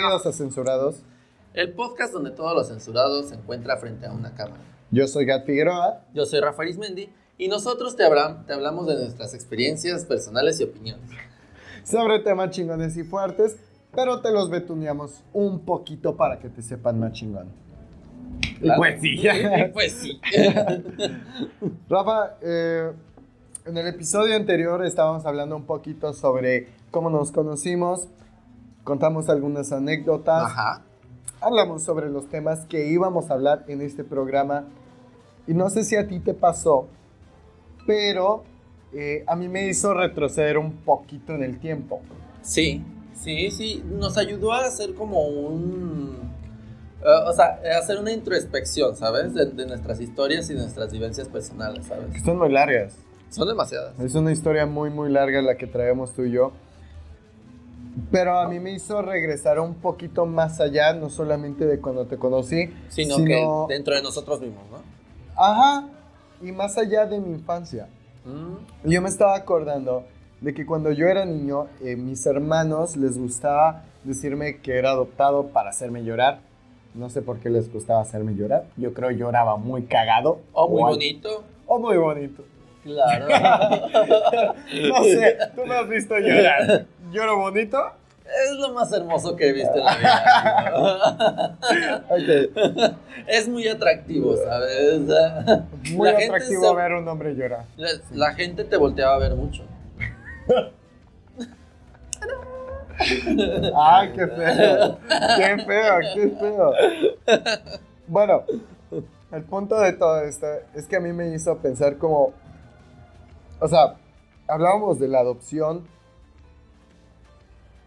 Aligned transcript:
Bienvenidos 0.00 0.24
a 0.24 0.32
Censurados. 0.32 1.02
El 1.52 1.74
podcast 1.74 2.14
donde 2.14 2.30
todos 2.30 2.54
los 2.54 2.68
censurados 2.68 3.28
se 3.28 3.34
encuentran 3.34 3.78
frente 3.78 4.06
a 4.06 4.12
una 4.12 4.34
cámara. 4.34 4.62
Yo 4.90 5.06
soy 5.06 5.26
Gat 5.26 5.44
Figueroa. 5.44 6.06
Yo 6.14 6.24
soy 6.24 6.40
Rafael 6.40 6.70
Ismendi 6.70 7.10
y 7.36 7.48
nosotros 7.48 7.96
te, 7.96 8.04
hablam- 8.04 8.46
te 8.46 8.54
hablamos 8.54 8.86
de 8.86 8.94
nuestras 8.94 9.34
experiencias 9.34 10.06
personales 10.06 10.58
y 10.58 10.64
opiniones. 10.64 11.10
Sobre 11.84 12.18
temas 12.20 12.48
chingones 12.48 12.96
y 12.96 13.04
fuertes, 13.04 13.58
pero 13.94 14.22
te 14.22 14.30
los 14.32 14.48
betuneamos 14.48 15.20
un 15.34 15.66
poquito 15.66 16.16
para 16.16 16.38
que 16.38 16.48
te 16.48 16.62
sepan 16.62 16.98
más 16.98 17.12
chingón. 17.12 17.48
Y 18.40 18.60
Claro. 18.60 18.78
pues 18.80 19.00
sí. 19.02 19.22
Pues 19.74 19.92
sí. 20.00 20.20
Rafa, 21.90 22.36
eh, 22.40 22.90
en 23.66 23.76
el 23.76 23.86
episodio 23.88 24.34
anterior 24.34 24.82
estábamos 24.86 25.26
hablando 25.26 25.56
un 25.56 25.64
poquito 25.66 26.14
sobre 26.14 26.68
cómo 26.90 27.10
nos 27.10 27.30
conocimos, 27.32 28.08
contamos 28.84 29.28
algunas 29.28 29.72
anécdotas, 29.72 30.44
Ajá. 30.44 30.82
hablamos 31.40 31.82
sobre 31.82 32.08
los 32.10 32.28
temas 32.28 32.64
que 32.66 32.88
íbamos 32.88 33.30
a 33.30 33.34
hablar 33.34 33.64
en 33.68 33.80
este 33.82 34.04
programa 34.04 34.64
y 35.46 35.54
no 35.54 35.68
sé 35.70 35.84
si 35.84 35.96
a 35.96 36.06
ti 36.06 36.20
te 36.20 36.34
pasó, 36.34 36.86
pero 37.86 38.44
eh, 38.92 39.24
a 39.26 39.36
mí 39.36 39.48
me 39.48 39.66
hizo 39.68 39.94
retroceder 39.94 40.58
un 40.58 40.72
poquito 40.72 41.34
en 41.34 41.42
el 41.42 41.58
tiempo. 41.58 42.00
Sí, 42.42 42.84
sí, 43.14 43.50
sí. 43.50 43.82
Nos 43.86 44.16
ayudó 44.16 44.52
a 44.52 44.66
hacer 44.66 44.94
como 44.94 45.26
un... 45.26 46.16
eh, 47.02 47.04
o 47.28 47.32
sea, 47.32 47.60
hacer 47.78 47.98
una 47.98 48.12
introspección, 48.12 48.96
¿sabes? 48.96 49.34
De, 49.34 49.46
de 49.46 49.66
nuestras 49.66 50.00
historias 50.00 50.50
y 50.50 50.54
nuestras 50.54 50.92
vivencias 50.92 51.28
personales, 51.28 51.86
Que 51.86 51.94
¿sabes? 51.94 52.22
son 52.24 52.38
muy 52.38 52.50
largas. 52.50 52.94
Son 53.30 53.46
demasiadas. 53.46 53.98
Es 54.00 54.14
una 54.14 54.32
historia 54.32 54.66
muy, 54.66 54.90
muy 54.90 55.08
larga 55.10 55.40
la 55.40 55.56
que 55.56 55.66
traemos 55.68 56.12
tú 56.12 56.22
y 56.22 56.32
yo. 56.32 56.52
Pero 58.10 58.38
a 58.38 58.48
mí 58.48 58.60
me 58.60 58.72
hizo 58.72 59.02
regresar 59.02 59.58
un 59.60 59.74
poquito 59.74 60.26
más 60.26 60.60
allá, 60.60 60.92
no 60.92 61.10
solamente 61.10 61.66
de 61.66 61.80
cuando 61.80 62.06
te 62.06 62.16
conocí, 62.16 62.72
Sino, 62.88 63.16
sino- 63.16 63.66
que 63.68 63.74
dentro 63.74 63.94
de 63.94 64.02
nosotros 64.02 64.40
mismos, 64.40 64.62
¿no? 64.70 64.78
Ajá, 65.36 65.88
y 66.42 66.52
más 66.52 66.76
allá 66.78 67.06
de 67.06 67.18
mi 67.20 67.30
infancia. 67.32 67.88
Mm, 68.24 68.88
Yo 68.90 69.02
me 69.02 69.08
estaba 69.08 69.34
acordando 69.36 70.04
de 70.40 70.54
que 70.54 70.64
cuando 70.66 70.92
yo 70.92 71.06
era 71.06 71.24
niño, 71.24 71.66
eh, 71.82 71.96
mis 71.96 72.24
hermanos 72.26 72.96
les 72.96 73.18
gustaba 73.18 73.84
decirme 74.04 74.58
que 74.58 74.78
era 74.78 74.90
adoptado 74.90 75.48
para 75.48 75.70
hacerme 75.70 76.04
llorar. 76.04 76.40
No 76.94 77.08
sé 77.10 77.22
por 77.22 77.38
qué 77.38 77.50
les 77.50 77.72
gustaba 77.72 78.00
hacerme 78.00 78.34
llorar. 78.34 78.64
Yo 78.76 78.92
creo 78.94 79.10
lloraba 79.10 79.56
muy 79.56 79.84
cagado. 79.84 80.40
O 80.52 80.68
muy 80.68 80.82
al- 80.82 80.88
bonito. 80.90 81.44
O 81.66 81.78
muy 81.78 81.96
bonito. 81.96 82.44
Claro. 82.82 83.26
No 84.88 85.04
sé, 85.04 85.36
tú 85.54 85.66
me 85.66 85.74
has 85.74 85.88
visto 85.88 86.16
llorar. 86.18 86.86
¿Lloro 87.10 87.36
bonito? 87.36 87.78
Es 88.24 88.52
lo 88.58 88.72
más 88.72 88.92
hermoso 88.92 89.34
que 89.34 89.48
he 89.48 89.52
visto 89.52 89.74
en 89.74 89.84
la 89.84 89.96
vida. 89.96 91.58
Ok. 92.08 92.94
es 93.26 93.48
muy 93.48 93.66
atractivo, 93.66 94.36
¿sabes? 94.36 95.00
Muy 95.92 96.08
La 96.12 96.18
gente 96.18 96.34
atractivo 96.36 96.68
se- 96.70 96.76
ver 96.76 96.92
a 96.92 96.98
un 96.98 97.08
hombre 97.08 97.34
llorar. 97.34 97.64
La, 97.76 97.88
la 98.12 98.34
gente 98.34 98.62
te 98.64 98.76
volteaba 98.76 99.16
a 99.16 99.18
ver 99.18 99.34
mucho. 99.34 99.64
Ay, 103.76 104.12
qué 104.12 104.26
feo. 104.26 104.98
Qué 105.36 105.64
feo, 105.64 105.98
qué 106.14 106.28
feo. 106.38 106.72
Bueno, 108.06 108.44
el 109.32 109.42
punto 109.44 109.80
de 109.80 109.92
todo 109.94 110.20
esto 110.22 110.46
es 110.74 110.86
que 110.86 110.96
a 110.96 111.00
mí 111.00 111.12
me 111.12 111.28
hizo 111.34 111.56
pensar 111.58 111.96
como, 111.96 112.32
o 113.58 113.68
sea, 113.68 113.94
hablábamos 114.46 114.98
de 115.00 115.08
la 115.08 115.20
adopción 115.20 115.86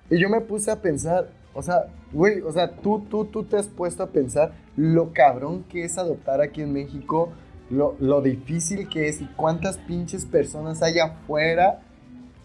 y 0.10 0.20
yo 0.20 0.30
me 0.30 0.42
puse 0.42 0.72
a 0.72 0.82
pensar, 0.82 1.30
o 1.54 1.62
sea, 1.62 1.88
güey, 2.12 2.42
o 2.42 2.52
sea, 2.52 2.72
tú, 2.72 3.06
tú, 3.10 3.26
tú 3.26 3.44
te 3.44 3.58
has 3.58 3.68
puesto 3.68 4.04
a 4.04 4.08
pensar 4.08 4.54
lo 4.76 5.14
cabrón 5.14 5.64
que 5.64 5.86
es 5.86 5.98
adoptar 5.98 6.42
aquí 6.42 6.62
en 6.62 6.74
México, 6.74 7.32
lo, 7.70 7.96
lo 8.00 8.22
difícil 8.22 8.90
que 8.90 9.08
es 9.08 9.22
y 9.22 9.26
cuántas 9.36 9.78
pinches 9.78 10.26
personas 10.26 10.82
hay 10.84 11.00
afuera. 11.00 11.82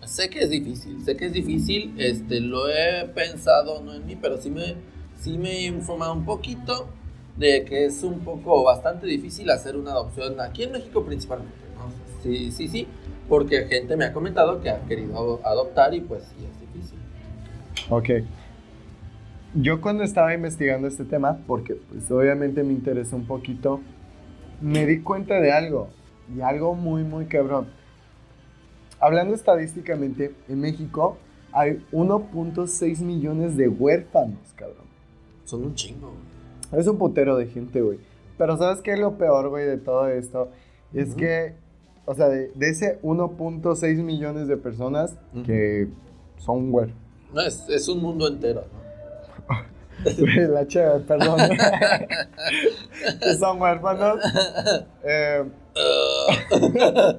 Sé 0.05 0.31
que 0.31 0.41
es 0.41 0.51
difícil, 0.51 1.05
sé 1.05 1.17
que 1.17 1.27
es 1.27 1.33
difícil, 1.33 1.95
este, 1.99 2.41
lo 2.41 2.69
he 2.69 3.05
pensado, 3.15 3.83
no 3.83 3.95
en 3.95 4.07
mí, 4.07 4.17
pero 4.17 4.41
sí 4.41 4.51
me, 4.51 4.77
sí 5.19 5.37
me 5.37 5.51
he 5.51 5.67
informado 5.67 6.15
un 6.15 6.25
poquito 6.25 6.87
de 7.37 7.65
que 7.65 7.87
es 7.87 8.03
un 8.03 8.21
poco 8.21 8.63
bastante 8.63 9.07
difícil 9.07 9.51
hacer 9.51 9.77
una 9.77 9.91
adopción 9.93 10.41
aquí 10.41 10.63
en 10.63 10.73
México 10.73 11.05
principalmente, 11.05 11.55
¿no? 11.77 11.93
Sí, 12.23 12.51
sí, 12.53 12.69
sí, 12.69 12.87
porque 13.29 13.67
gente 13.67 13.97
me 13.97 14.05
ha 14.05 14.13
comentado 14.13 14.61
que 14.61 14.71
ha 14.71 14.81
querido 14.87 15.41
adoptar 15.45 15.95
y 15.95 16.01
pues 16.01 16.23
sí. 16.25 16.47
Ok. 17.91 18.11
Yo 19.55 19.81
cuando 19.81 20.05
estaba 20.05 20.35
investigando 20.35 20.89
este 20.89 21.05
tema, 21.05 21.39
porque 21.47 21.75
pues 21.75 22.11
obviamente 22.11 22.63
me 22.63 22.73
interesó 22.75 23.17
un 23.17 23.27
poquito, 23.27 23.81
me 24.61 24.85
di 24.85 25.01
cuenta 25.01 25.41
de 25.41 25.53
algo, 25.53 25.89
y 26.35 26.43
algo 26.43 26.75
muy, 26.75 27.03
muy 27.03 27.27
cabrón. 27.27 27.69
Hablando 29.01 29.35
estadísticamente, 29.35 30.35
en 30.49 30.61
México 30.61 31.17
hay 31.53 31.83
1.6 31.93 33.01
millones 33.01 33.57
de 33.57 33.69
huérfanos, 33.69 34.53
cabrón. 34.55 34.87
Son 35.45 35.65
un 35.65 35.75
chingo. 35.75 36.13
Es 36.73 36.87
un 36.87 36.99
putero 36.99 37.37
de 37.37 37.47
gente, 37.47 37.81
güey. 37.81 37.99
Pero 38.37 38.59
¿sabes 38.59 38.83
qué 38.83 38.93
es 38.93 39.01
lo 39.01 39.17
peor, 39.17 39.49
güey, 39.49 39.65
de 39.65 39.79
todo 39.79 40.09
esto? 40.09 40.51
Es 40.93 41.15
que, 41.15 41.55
o 42.05 42.15
sea, 42.15 42.29
de, 42.29 42.51
de 42.55 42.69
ese 42.69 43.01
1.6 43.03 44.03
millones 44.03 44.47
de 44.47 44.57
personas 44.59 45.17
que 45.47 45.89
son 46.37 46.73
huérfanos. 46.73 47.08
No, 47.33 47.43
es, 47.43 47.65
es 47.69 47.89
un 47.89 48.03
mundo 48.03 48.27
entero, 48.27 48.65
La 50.05 50.67
chévere, 50.67 51.01
perdón. 51.01 51.41
que 53.21 53.35
son 53.35 53.61
huérfanos. 53.61 54.21
Eh, 55.03 55.45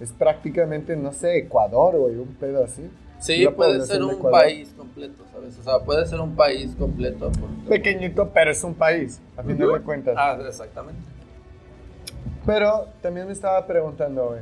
Es 0.00 0.12
prácticamente, 0.12 0.96
no 0.96 1.12
sé, 1.12 1.38
Ecuador, 1.38 1.96
güey, 1.96 2.16
un 2.16 2.34
pedo 2.34 2.64
así. 2.64 2.90
Sí, 3.18 3.46
puede 3.54 3.80
ser 3.86 4.02
un 4.02 4.20
país 4.20 4.74
completo, 4.76 5.24
¿sabes? 5.32 5.56
O 5.58 5.62
sea, 5.62 5.78
puede 5.78 6.04
ser 6.06 6.20
un 6.20 6.34
país 6.34 6.74
completo. 6.76 7.30
Pequeñito, 7.68 8.30
pero 8.34 8.50
es 8.50 8.64
un 8.64 8.74
país, 8.74 9.20
a 9.36 9.42
final 9.42 9.72
de 9.74 9.80
cuentas. 9.80 10.14
Ah, 10.18 10.36
exactamente. 10.46 11.00
Pero 12.44 12.88
también 13.00 13.26
me 13.26 13.32
estaba 13.32 13.64
preguntando, 13.66 14.30
güey, 14.30 14.40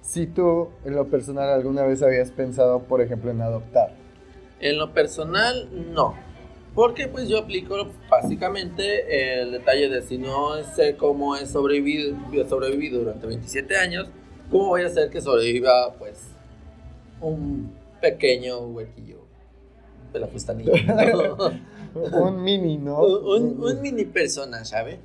si 0.00 0.26
tú, 0.26 0.68
en 0.84 0.94
lo 0.94 1.08
personal, 1.08 1.48
alguna 1.50 1.82
vez 1.82 2.02
habías 2.02 2.30
pensado, 2.30 2.80
por 2.84 3.00
ejemplo, 3.00 3.32
en 3.32 3.42
adoptar. 3.42 3.90
En 4.60 4.78
lo 4.78 4.92
personal, 4.92 5.68
no. 5.92 6.14
Porque 6.74 7.08
pues 7.08 7.28
yo 7.28 7.38
aplico 7.38 7.74
básicamente 8.08 9.40
el 9.42 9.52
detalle 9.52 9.88
de 9.88 10.02
si 10.02 10.18
no 10.18 10.62
sé 10.74 10.96
cómo 10.96 11.36
he 11.36 11.46
sobrevivido, 11.46 12.16
sobrevivido 12.48 13.00
durante 13.00 13.26
27 13.26 13.76
años, 13.76 14.08
¿cómo 14.50 14.68
voy 14.68 14.82
a 14.82 14.86
hacer 14.86 15.10
que 15.10 15.20
sobreviva 15.20 15.94
pues 15.98 16.28
un 17.20 17.72
pequeño 18.00 18.60
huequillo 18.68 19.18
de 20.12 20.20
la 20.20 20.26
fustanilla? 20.28 20.72
un 21.94 22.42
mini, 22.42 22.78
¿no? 22.78 23.00
un, 23.02 23.62
un 23.62 23.80
mini 23.82 24.04
persona, 24.04 24.64
¿sabe? 24.64 25.00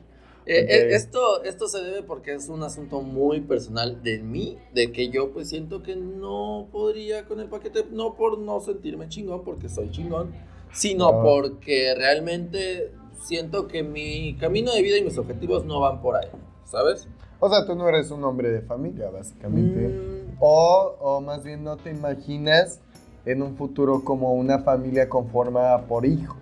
Eh, 0.47 0.61
Ok. 0.63 0.69
eh, 0.69 0.95
esto, 0.95 1.43
esto 1.43 1.67
se 1.67 1.81
debe 1.81 2.03
porque 2.03 2.35
es 2.35 2.49
un 2.49 2.61
asunto 2.61 3.01
muy 3.01 3.41
personal 3.41 4.03
de 4.03 4.19
mí, 4.19 4.59
de 4.75 4.91
que 4.91 5.09
yo 5.09 5.31
pues 5.31 5.49
siento 5.49 5.81
que 5.81 5.95
no 5.95 6.67
podría 6.71 7.25
con 7.25 7.39
el 7.39 7.47
paquete, 7.47 7.85
no 7.91 8.13
por 8.13 8.37
no 8.37 8.59
sentirme 8.59 9.09
chingón, 9.09 9.43
porque 9.43 9.67
soy 9.69 9.89
chingón, 9.89 10.31
sino 10.75 11.21
porque 11.23 11.95
realmente 11.97 12.91
siento 13.23 13.67
que 13.67 13.81
mi 13.81 14.35
camino 14.37 14.73
de 14.73 14.81
vida 14.81 14.97
y 14.97 15.03
mis 15.03 15.17
objetivos 15.17 15.65
no 15.65 15.79
van 15.79 16.01
por 16.01 16.15
ahí, 16.15 16.27
¿sabes? 16.65 17.07
O 17.39 17.49
sea, 17.49 17.65
tú 17.65 17.75
no 17.75 17.87
eres 17.89 18.11
un 18.11 18.23
hombre 18.23 18.49
de 18.49 18.61
familia, 18.61 19.09
básicamente. 19.09 19.87
Mm, 19.89 20.37
O, 20.39 20.95
o 20.99 21.21
más 21.21 21.43
bien 21.43 21.63
no 21.63 21.77
te 21.77 21.91
imaginas 21.91 22.79
en 23.25 23.41
un 23.41 23.55
futuro 23.55 24.03
como 24.03 24.33
una 24.33 24.59
familia 24.59 25.09
conformada 25.09 25.81
por 25.87 26.05
hijos. 26.05 26.37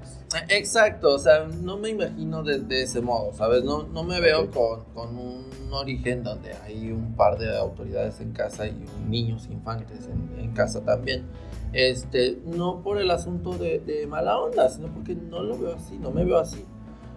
Exacto, 0.50 1.14
o 1.14 1.20
sea, 1.20 1.46
no 1.46 1.78
me 1.78 1.90
imagino 1.90 2.44
de, 2.44 2.60
de 2.60 2.84
ese 2.84 3.02
modo, 3.02 3.34
¿sabes? 3.34 3.64
No, 3.64 3.84
no 3.84 4.04
me 4.04 4.20
veo 4.20 4.50
con, 4.50 4.84
con 4.94 5.16
un 5.18 5.46
origen 5.72 6.24
donde 6.24 6.54
hay 6.64 6.92
un 6.92 7.16
par 7.16 7.38
de 7.38 7.56
autoridades 7.56 8.20
en 8.20 8.32
casa 8.34 8.68
y 8.68 8.74
niños 9.08 9.48
infantes 9.52 10.08
en, 10.08 10.40
en 10.40 10.52
casa 10.54 10.82
también. 10.82 11.24
Este, 11.74 12.38
no 12.46 12.84
por 12.84 13.02
el 13.02 13.10
asunto 13.10 13.58
de, 13.58 14.06
mala 14.08 14.40
onda, 14.40 14.70
sino 14.70 14.94
porque 14.94 15.16
no 15.16 15.42
lo 15.42 15.58
veo 15.58 15.76
así, 15.76 15.98
no 15.98 16.12
me 16.12 16.24
veo 16.24 16.38
así. 16.38 16.64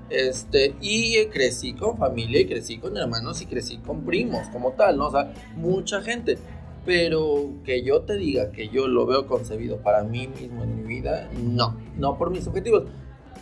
Este, 0.09 0.75
y 0.81 1.27
crecí 1.27 1.75
con 1.75 1.99
familia 1.99 2.41
y 2.41 2.47
crecí 2.47 2.79
con 2.79 2.97
hermanos 2.97 3.43
y 3.43 3.47
crecí 3.47 3.79
con 3.79 4.05
primos 4.05 4.49
como 4.49 4.73
tal, 4.73 4.97
¿no? 4.97 5.09
O 5.09 5.11
sea, 5.11 5.33
mucha 5.57 6.01
gente. 6.01 6.39
Pero 6.87 7.55
que 7.65 7.83
yo 7.83 8.03
te 8.03 8.17
diga 8.17 8.53
que 8.53 8.69
yo 8.69 8.87
lo 8.87 9.07
veo 9.07 9.27
concebido 9.27 9.79
para 9.79 10.05
mí 10.05 10.29
mismo 10.29 10.63
en 10.63 10.77
mi 10.77 10.85
vida, 10.85 11.29
no, 11.43 11.77
no 11.97 12.17
por 12.17 12.31
mis 12.31 12.47
objetivos. 12.47 12.85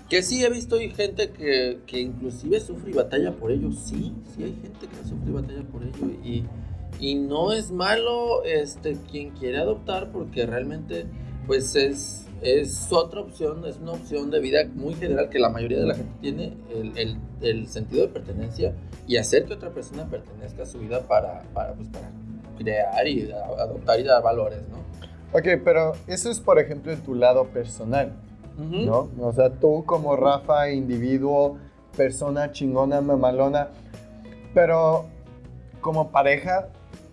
Que 0.09 0.23
sí 0.23 0.43
he 0.43 0.51
visto 0.51 0.77
hay 0.77 0.91
gente 0.91 1.31
que, 1.31 1.81
que 1.87 2.01
inclusive 2.01 2.59
sufre 2.61 2.91
y 2.91 2.95
batalla 2.95 3.33
por 3.33 3.53
ello, 3.53 3.71
sí, 3.71 4.15
sí 4.35 4.45
hay 4.45 4.55
gente 4.63 4.87
que 4.87 5.09
sufre 5.09 5.29
y 5.29 5.33
batalla 5.33 5.63
por 5.63 5.83
ello 5.83 6.07
y, 6.25 6.45
y 7.01 7.15
no 7.17 7.53
es 7.53 7.71
malo 7.71 8.43
este, 8.45 8.97
quien 9.11 9.31
quiere 9.31 9.59
adoptar 9.59 10.11
porque 10.11 10.47
realmente 10.47 11.07
pues 11.47 11.75
es, 11.77 12.27
es 12.41 12.91
otra 12.93 13.21
opción, 13.21 13.65
es 13.67 13.77
una 13.79 13.93
opción 13.93 14.31
de 14.31 14.41
vida 14.41 14.61
muy 14.75 14.95
general 14.95 15.29
que 15.29 15.39
la 15.39 15.51
mayoría 15.51 15.79
de 15.81 15.87
la 15.87 15.95
gente 15.95 16.13
tiene, 16.21 16.57
el, 16.75 16.97
el, 16.97 17.17
el 17.43 17.67
sentido 17.69 18.03
de 18.07 18.13
pertenencia 18.13 18.75
y 19.07 19.17
hacer 19.19 19.45
que 19.45 19.55
otra 19.55 19.71
persona 19.71 20.07
pertenezca 20.07 20.63
a 20.63 20.67
su 20.67 20.79
vida 20.79 21.01
para, 21.07 21.43
para, 21.53 21.75
pues, 21.75 21.89
para 21.89 22.11
crear 22.59 23.07
y 23.07 23.31
a- 23.31 23.63
adoptar 23.63 24.01
y 24.01 24.05
dar 24.05 24.23
valores, 24.23 24.61
¿no? 24.71 24.79
Ok, 25.39 25.61
pero 25.65 25.93
eso 26.07 26.31
es, 26.31 26.41
por 26.41 26.59
ejemplo, 26.59 26.93
en 26.93 27.01
tu 27.03 27.15
lado 27.15 27.45
personal, 27.49 28.13
¿no? 28.87 29.11
O 29.21 29.33
sea, 29.33 29.51
tú 29.51 29.85
como 29.85 30.15
Rafa, 30.17 30.71
individuo, 30.71 31.59
persona 31.97 32.53
chingona, 32.53 33.01
mamalona, 33.01 33.69
pero 34.55 35.07
como 35.81 36.11
pareja, 36.11 36.69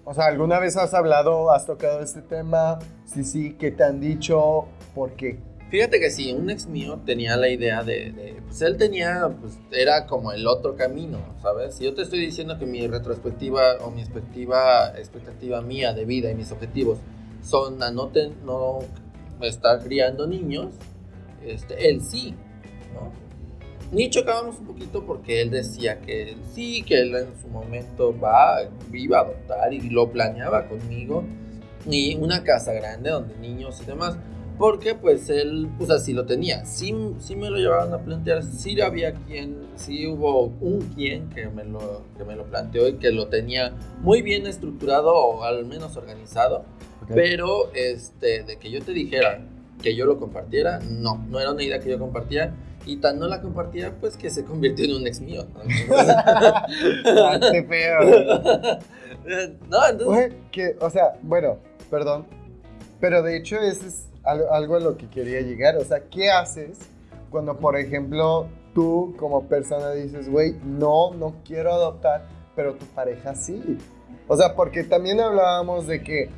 o 0.05 0.13
sea, 0.13 0.25
¿alguna 0.25 0.59
vez 0.59 0.77
has 0.77 0.93
hablado, 0.93 1.51
has 1.51 1.65
tocado 1.65 2.01
este 2.01 2.21
tema? 2.21 2.79
Sí, 3.05 3.23
sí, 3.23 3.53
¿qué 3.59 3.71
te 3.71 3.83
han 3.83 3.99
dicho? 3.99 4.65
¿Por 4.95 5.11
qué? 5.13 5.39
Fíjate 5.69 5.99
que 6.01 6.09
sí, 6.11 6.33
un 6.33 6.49
ex 6.49 6.67
mío 6.67 6.99
tenía 7.05 7.37
la 7.37 7.47
idea 7.47 7.81
de, 7.83 8.11
de- 8.11 8.41
pues 8.45 8.61
él 8.61 8.75
tenía, 8.77 9.29
pues 9.39 9.57
era 9.71 10.05
como 10.05 10.33
el 10.33 10.45
otro 10.45 10.75
camino, 10.75 11.19
¿sabes? 11.41 11.75
Si 11.75 11.85
yo 11.85 11.93
te 11.93 12.01
estoy 12.01 12.19
diciendo 12.19 12.59
que 12.59 12.65
mi 12.65 12.85
retrospectiva 12.87 13.77
o 13.81 13.89
mi 13.89 14.01
expectativa, 14.01 14.89
expectativa 14.97 15.61
mía 15.61 15.93
de 15.93 16.03
vida 16.03 16.29
y 16.29 16.35
mis 16.35 16.51
objetivos 16.51 16.99
son 17.41 17.81
a 17.83 17.89
no, 17.89 18.07
ten- 18.09 18.35
no 18.45 18.79
estar 19.41 19.81
criando 19.81 20.27
niños, 20.27 20.73
este, 21.45 21.87
él 21.89 22.01
sí, 22.01 22.35
¿no? 22.93 23.11
Ni 23.91 24.09
chocábamos 24.09 24.57
un 24.59 24.67
poquito 24.67 25.05
porque 25.05 25.41
él 25.41 25.51
decía 25.51 25.99
que 25.99 26.37
sí, 26.53 26.81
que 26.83 27.01
él 27.01 27.15
en 27.15 27.41
su 27.41 27.49
momento 27.49 28.17
va, 28.17 28.59
iba 28.93 29.19
a 29.19 29.21
adoptar 29.21 29.73
y 29.73 29.89
lo 29.89 30.09
planeaba 30.09 30.67
conmigo, 30.67 31.25
y 31.85 32.15
una 32.15 32.43
casa 32.43 32.73
grande 32.73 33.09
donde 33.09 33.35
niños 33.37 33.81
y 33.81 33.85
demás. 33.85 34.17
Porque 34.57 34.93
pues 34.93 35.27
él, 35.29 35.69
pues 35.77 35.89
así 35.89 36.13
lo 36.13 36.25
tenía. 36.25 36.65
Sí, 36.65 36.93
sí 37.19 37.35
me 37.35 37.49
lo 37.49 37.57
llevaron 37.57 37.93
a 37.93 37.97
plantear, 37.97 38.43
sí 38.43 38.79
había 38.79 39.13
quien, 39.13 39.57
sí 39.75 40.05
hubo 40.05 40.45
un 40.61 40.81
quien 40.95 41.29
que 41.29 41.47
me, 41.49 41.63
lo, 41.63 42.03
que 42.15 42.23
me 42.23 42.35
lo 42.35 42.45
planteó 42.45 42.87
y 42.87 42.93
que 42.93 43.11
lo 43.11 43.27
tenía 43.27 43.73
muy 44.01 44.21
bien 44.21 44.45
estructurado 44.45 45.13
o 45.13 45.43
al 45.43 45.65
menos 45.65 45.97
organizado. 45.97 46.63
Pero 47.13 47.73
este, 47.73 48.43
de 48.43 48.57
que 48.57 48.69
yo 48.69 48.81
te 48.81 48.93
dijera 48.93 49.41
que 49.81 49.95
yo 49.95 50.05
lo 50.05 50.19
compartiera, 50.19 50.79
no, 50.79 51.17
no 51.27 51.39
era 51.39 51.51
una 51.51 51.63
idea 51.63 51.79
que 51.79 51.89
yo 51.89 51.97
compartía. 51.97 52.53
Y 52.85 52.97
tan 52.97 53.19
no 53.19 53.27
la 53.27 53.41
compartía, 53.41 53.93
pues 53.99 54.17
que 54.17 54.29
se 54.29 54.43
convirtió 54.43 54.85
en 54.85 54.95
un 55.01 55.07
ex 55.07 55.21
mío. 55.21 55.45
¿no? 55.53 55.61
Ah, 55.95 57.39
qué 57.51 57.63
feo. 57.63 57.99
no, 59.69 59.87
entonces... 59.89 60.07
Oye, 60.07 60.33
que, 60.51 60.75
o 60.81 60.89
sea, 60.89 61.13
bueno, 61.21 61.57
perdón, 61.89 62.25
pero 62.99 63.21
de 63.21 63.37
hecho 63.37 63.57
ese 63.57 63.87
es 63.87 64.05
al- 64.23 64.47
algo 64.51 64.75
a 64.75 64.79
lo 64.79 64.97
que 64.97 65.07
quería 65.09 65.41
llegar. 65.41 65.77
O 65.77 65.83
sea, 65.85 66.01
¿qué 66.09 66.31
haces 66.31 66.77
cuando, 67.29 67.57
por 67.57 67.77
ejemplo, 67.77 68.47
tú 68.73 69.15
como 69.17 69.43
persona 69.47 69.91
dices, 69.91 70.29
güey, 70.29 70.55
no, 70.65 71.13
no 71.13 71.35
quiero 71.45 71.71
adoptar, 71.73 72.25
pero 72.55 72.73
tu 72.75 72.85
pareja 72.87 73.35
sí? 73.35 73.77
O 74.27 74.35
sea, 74.37 74.55
porque 74.55 74.83
también 74.83 75.19
hablábamos 75.19 75.87
de 75.87 76.01
que, 76.03 76.29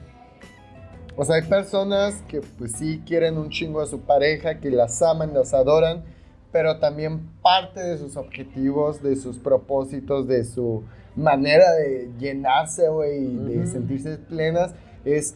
o 1.15 1.23
sea, 1.25 1.35
hay 1.35 1.43
personas 1.43 2.15
que 2.27 2.41
pues 2.41 2.71
sí 2.73 3.01
quieren 3.05 3.37
un 3.37 3.49
chingo 3.49 3.81
a 3.81 3.85
su 3.85 3.99
pareja, 4.01 4.59
que 4.59 4.71
las 4.71 5.01
aman, 5.01 5.33
las 5.33 5.53
adoran, 5.53 6.03
pero 6.53 6.77
también 6.77 7.31
parte 7.41 7.81
de 7.81 7.97
sus 7.97 8.15
objetivos, 8.15 9.01
de 9.01 9.15
sus 9.15 9.39
propósitos, 9.39 10.27
de 10.27 10.45
su 10.45 10.83
manera 11.15 11.71
de 11.73 12.11
llenarse, 12.19 12.87
güey, 12.89 13.25
y 13.25 13.57
de 13.57 13.67
sentirse 13.67 14.17
plenas, 14.19 14.73
es 15.03 15.35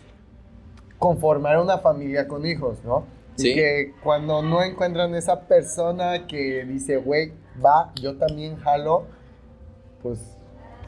conformar 1.00 1.58
una 1.58 1.80
familia 1.80 2.28
con 2.28 2.46
hijos, 2.46 2.78
¿no? 2.86 3.06
Sí. 3.36 3.50
Y 3.50 3.56
que 3.56 3.94
cuando 4.04 4.44
no 4.44 4.64
encuentran 4.64 5.16
esa 5.16 5.48
persona 5.48 6.28
que 6.28 6.64
dice, 6.66 6.98
güey, 6.98 7.34
va, 7.64 7.92
yo 8.00 8.18
también 8.18 8.56
jalo, 8.58 9.06
pues 10.04 10.37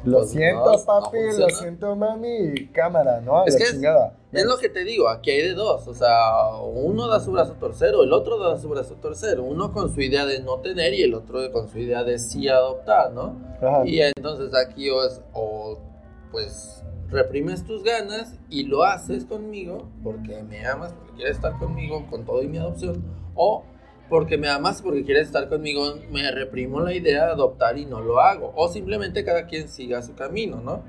lo 0.04 0.18
Pues 0.20 0.32
siento, 0.32 0.66
no, 0.66 0.78
no 0.78 0.86
papi, 0.86 1.18
lo 1.38 1.50
siento, 1.50 1.96
mami, 1.96 2.38
y 2.56 2.68
cámara, 2.68 3.20
¿no? 3.22 3.46
Es 3.46 3.54
la 3.54 3.60
que 3.60 3.66
chingada. 3.72 4.14
Es 4.32 4.46
lo 4.46 4.58
que 4.58 4.70
te 4.70 4.84
digo, 4.84 5.10
aquí 5.10 5.32
hay 5.32 5.42
de 5.42 5.54
dos, 5.56 5.88
o 5.88 5.94
sea, 5.94 6.56
uno 6.64 7.08
da 7.08 7.20
su 7.20 7.32
brazo 7.32 7.54
a 7.54 7.60
torcer 7.60 7.96
o 7.96 8.04
el 8.04 8.14
otro 8.14 8.38
da 8.38 8.58
su 8.60 8.70
brazo 8.70 8.94
a 8.96 9.02
torcer, 9.02 9.40
uno 9.40 9.74
con 9.74 9.94
su 9.94 10.02
idea 10.02 10.26
de 10.26 10.40
no 10.42 10.60
tener 10.60 10.94
y 10.94 11.02
el 11.04 11.14
otro 11.16 11.52
con 11.52 11.68
su 11.68 11.80
idea 11.80 12.04
de 12.04 12.20
sí 12.20 12.48
adoptar, 12.48 13.12
¿no? 13.12 13.36
Ajá. 13.62 13.86
Y 13.86 14.00
entonces 14.02 14.52
aquí 14.56 14.90
o, 14.90 15.04
es- 15.04 15.22
o 15.34 15.80
pues 16.32 16.84
reprimes 17.10 17.66
tus 17.66 17.84
ganas 17.84 18.36
y 18.50 18.66
lo 18.66 18.84
haces 18.84 19.26
conmigo 19.26 19.90
porque 20.04 20.44
me 20.44 20.64
amas, 20.66 20.94
porque 20.94 21.14
quieres 21.16 21.38
estar 21.38 21.58
conmigo 21.58 22.06
con 22.10 22.24
todo 22.24 22.44
y 22.44 22.48
mi 22.48 22.60
adopción, 22.60 23.04
o 23.34 23.64
porque 24.10 24.38
me 24.38 24.50
amas, 24.50 24.82
porque 24.82 25.04
quieres 25.04 25.28
estar 25.28 25.48
conmigo, 25.50 25.96
me 26.12 26.30
reprimo 26.32 26.80
la 26.82 26.94
idea 26.94 27.26
de 27.26 27.32
adoptar 27.32 27.78
y 27.78 27.86
no 27.86 28.02
lo 28.02 28.20
hago, 28.20 28.52
o 28.56 28.68
simplemente 28.68 29.24
cada 29.24 29.46
quien 29.46 29.70
siga 29.70 30.02
su 30.02 30.16
camino, 30.16 30.62
¿no? 30.62 30.84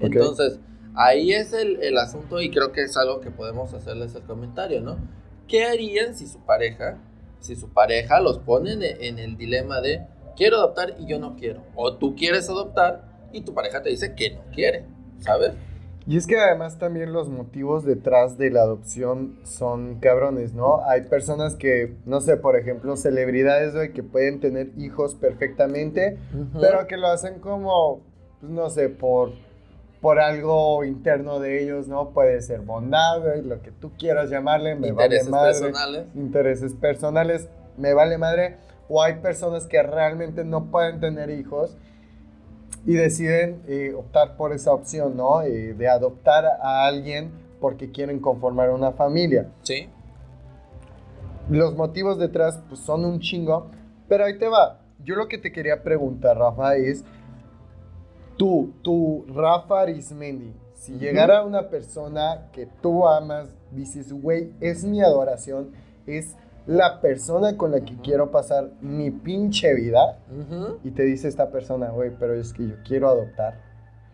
Entonces, 0.00 0.58
ahí 0.94 1.32
es 1.32 1.52
el, 1.52 1.82
el 1.82 1.96
asunto 1.98 2.40
y 2.40 2.50
creo 2.50 2.72
que 2.72 2.82
es 2.82 2.96
algo 2.96 3.20
que 3.20 3.30
podemos 3.30 3.72
hacerles 3.72 4.14
el 4.14 4.22
comentario, 4.22 4.80
¿no? 4.80 4.96
¿Qué 5.46 5.64
harían 5.64 6.14
si 6.14 6.26
su 6.26 6.40
pareja, 6.40 6.98
si 7.40 7.54
su 7.54 7.68
pareja 7.68 8.20
los 8.20 8.38
pone 8.38 8.72
en, 8.72 8.82
en 8.82 9.18
el 9.18 9.36
dilema 9.36 9.80
de 9.80 10.06
quiero 10.36 10.56
adoptar 10.56 10.96
y 10.98 11.06
yo 11.06 11.18
no 11.18 11.36
quiero? 11.36 11.62
O 11.76 11.96
tú 11.96 12.16
quieres 12.16 12.48
adoptar 12.48 13.04
y 13.32 13.42
tu 13.42 13.54
pareja 13.54 13.82
te 13.82 13.90
dice 13.90 14.14
que 14.14 14.30
no 14.30 14.42
quiere, 14.52 14.84
¿sabes? 15.20 15.52
Y 16.06 16.18
es 16.18 16.26
que 16.26 16.36
además 16.38 16.78
también 16.78 17.12
los 17.14 17.30
motivos 17.30 17.84
detrás 17.84 18.36
de 18.36 18.50
la 18.50 18.60
adopción 18.60 19.38
son 19.44 20.00
cabrones, 20.00 20.52
¿no? 20.52 20.84
Hay 20.84 21.02
personas 21.02 21.54
que, 21.54 21.96
no 22.04 22.20
sé, 22.20 22.36
por 22.36 22.56
ejemplo, 22.56 22.96
celebridades, 22.96 23.74
güey, 23.74 23.92
que 23.92 24.02
pueden 24.02 24.38
tener 24.38 24.70
hijos 24.76 25.14
perfectamente, 25.14 26.18
pero 26.60 26.86
que 26.86 26.98
lo 26.98 27.06
hacen 27.06 27.38
como, 27.40 28.02
pues 28.40 28.52
no 28.52 28.68
sé, 28.68 28.90
por, 28.90 29.32
por 30.02 30.20
algo 30.20 30.84
interno 30.84 31.40
de 31.40 31.62
ellos, 31.62 31.88
¿no? 31.88 32.10
Puede 32.10 32.42
ser 32.42 32.60
bondad, 32.60 33.22
güey, 33.22 33.40
lo 33.40 33.62
que 33.62 33.70
tú 33.70 33.92
quieras 33.98 34.28
llamarle, 34.28 34.74
me 34.74 34.88
intereses 34.88 35.30
vale 35.30 35.42
madre. 35.42 35.60
personales. 35.60 36.06
Intereses 36.14 36.74
personales, 36.74 37.48
me 37.78 37.94
vale 37.94 38.18
madre. 38.18 38.58
O 38.90 39.02
hay 39.02 39.14
personas 39.14 39.66
que 39.66 39.82
realmente 39.82 40.44
no 40.44 40.70
pueden 40.70 41.00
tener 41.00 41.30
hijos 41.30 41.78
y 42.86 42.94
deciden 42.94 43.62
eh, 43.66 43.94
optar 43.96 44.36
por 44.36 44.52
esa 44.52 44.72
opción, 44.72 45.16
¿no? 45.16 45.42
Eh, 45.42 45.74
de 45.74 45.88
adoptar 45.88 46.44
a 46.44 46.86
alguien 46.86 47.30
porque 47.60 47.90
quieren 47.90 48.20
conformar 48.20 48.70
una 48.70 48.92
familia. 48.92 49.50
Sí. 49.62 49.88
Los 51.48 51.74
motivos 51.74 52.18
detrás 52.18 52.62
pues, 52.68 52.80
son 52.80 53.04
un 53.04 53.20
chingo, 53.20 53.70
pero 54.08 54.24
ahí 54.24 54.38
te 54.38 54.48
va. 54.48 54.80
Yo 55.02 55.14
lo 55.14 55.28
que 55.28 55.38
te 55.38 55.52
quería 55.52 55.82
preguntar, 55.82 56.36
Rafa, 56.36 56.76
es 56.76 57.04
tú, 58.36 58.72
tú, 58.82 59.24
Rafa 59.28 59.82
Arismendi, 59.82 60.54
si 60.74 60.98
llegara 60.98 61.42
una 61.42 61.68
persona 61.68 62.48
que 62.52 62.66
tú 62.82 63.06
amas, 63.06 63.48
dices, 63.70 64.12
güey, 64.12 64.52
es 64.60 64.84
mi 64.84 65.02
adoración, 65.02 65.72
es 66.06 66.36
la 66.66 67.00
persona 67.00 67.56
con 67.56 67.70
la 67.72 67.80
que 67.80 67.96
quiero 68.00 68.30
pasar 68.30 68.70
mi 68.80 69.10
pinche 69.10 69.74
vida, 69.74 70.18
y 70.82 70.90
te 70.92 71.02
dice 71.02 71.28
esta 71.28 71.50
persona, 71.50 71.90
güey, 71.90 72.10
pero 72.18 72.34
es 72.34 72.52
que 72.52 72.66
yo 72.68 72.74
quiero 72.86 73.08
adoptar, 73.08 73.60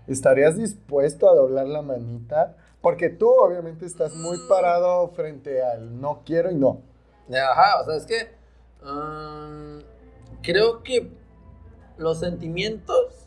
¿estarías 0.07 0.57
dispuesto 0.57 1.29
a 1.31 1.35
doblar 1.35 1.67
la 1.67 1.83
manita? 1.83 2.57
Porque 2.81 3.09
tú 3.11 3.29
obviamente 3.29 3.85
estás 3.87 4.15
muy 4.17 4.37
parado 4.49 5.09
frente 5.09 5.63
al 5.63 6.01
no 6.01 6.23
quiero 6.25 6.51
y 6.51 6.55
no. 6.57 6.81
Ajá, 7.31 7.83
o 7.83 7.85
sea, 7.85 7.97
es 7.97 8.07
que 8.07 8.31
um, 8.85 9.81
creo 10.43 10.83
que 10.83 11.11
los 11.99 12.19
sentimientos 12.19 13.27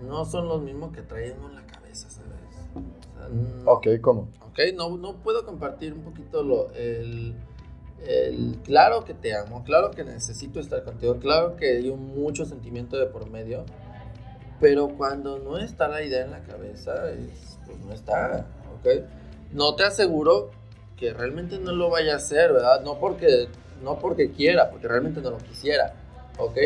no 0.00 0.24
son 0.24 0.48
los 0.48 0.60
mismos 0.62 0.92
que 0.92 1.02
traemos 1.02 1.48
en 1.50 1.56
la 1.56 1.66
cabeza, 1.66 2.10
¿sabes? 2.10 2.32
O 2.74 3.18
sea, 3.18 3.28
no- 3.28 3.70
Ok, 3.70 3.86
¿cómo? 4.00 4.28
Ok, 4.50 4.58
no, 4.74 4.96
no 4.96 5.14
puedo 5.22 5.46
compartir 5.46 5.94
un 5.94 6.00
poquito 6.02 6.42
lo, 6.42 6.72
el, 6.72 7.34
claro 8.64 9.04
que 9.04 9.14
te 9.14 9.34
amo, 9.34 9.62
claro 9.64 9.90
que 9.90 10.04
necesito 10.04 10.60
estar 10.60 10.82
contigo, 10.84 11.18
claro 11.18 11.56
que 11.56 11.90
un 11.90 12.14
mucho 12.14 12.44
sentimiento 12.44 12.96
de 12.96 13.06
por 13.06 13.30
medio, 13.30 13.64
pero 14.60 14.88
cuando 14.88 15.38
no 15.38 15.58
está 15.58 15.88
la 15.88 16.02
idea 16.02 16.24
en 16.24 16.30
la 16.30 16.42
cabeza, 16.42 17.10
es, 17.10 17.58
pues 17.66 17.78
no 17.80 17.92
está, 17.92 18.46
¿ok? 18.78 19.04
No 19.52 19.74
te 19.74 19.84
aseguro 19.84 20.50
que 20.96 21.12
realmente 21.12 21.58
no 21.58 21.72
lo 21.72 21.90
vaya 21.90 22.14
a 22.14 22.16
hacer, 22.16 22.52
¿verdad? 22.52 22.82
No 22.82 22.98
porque, 22.98 23.48
no 23.82 23.98
porque 23.98 24.30
quiera, 24.30 24.70
porque 24.70 24.88
realmente 24.88 25.20
no 25.20 25.30
lo 25.30 25.38
quisiera, 25.38 25.94
¿ok? 26.38 26.56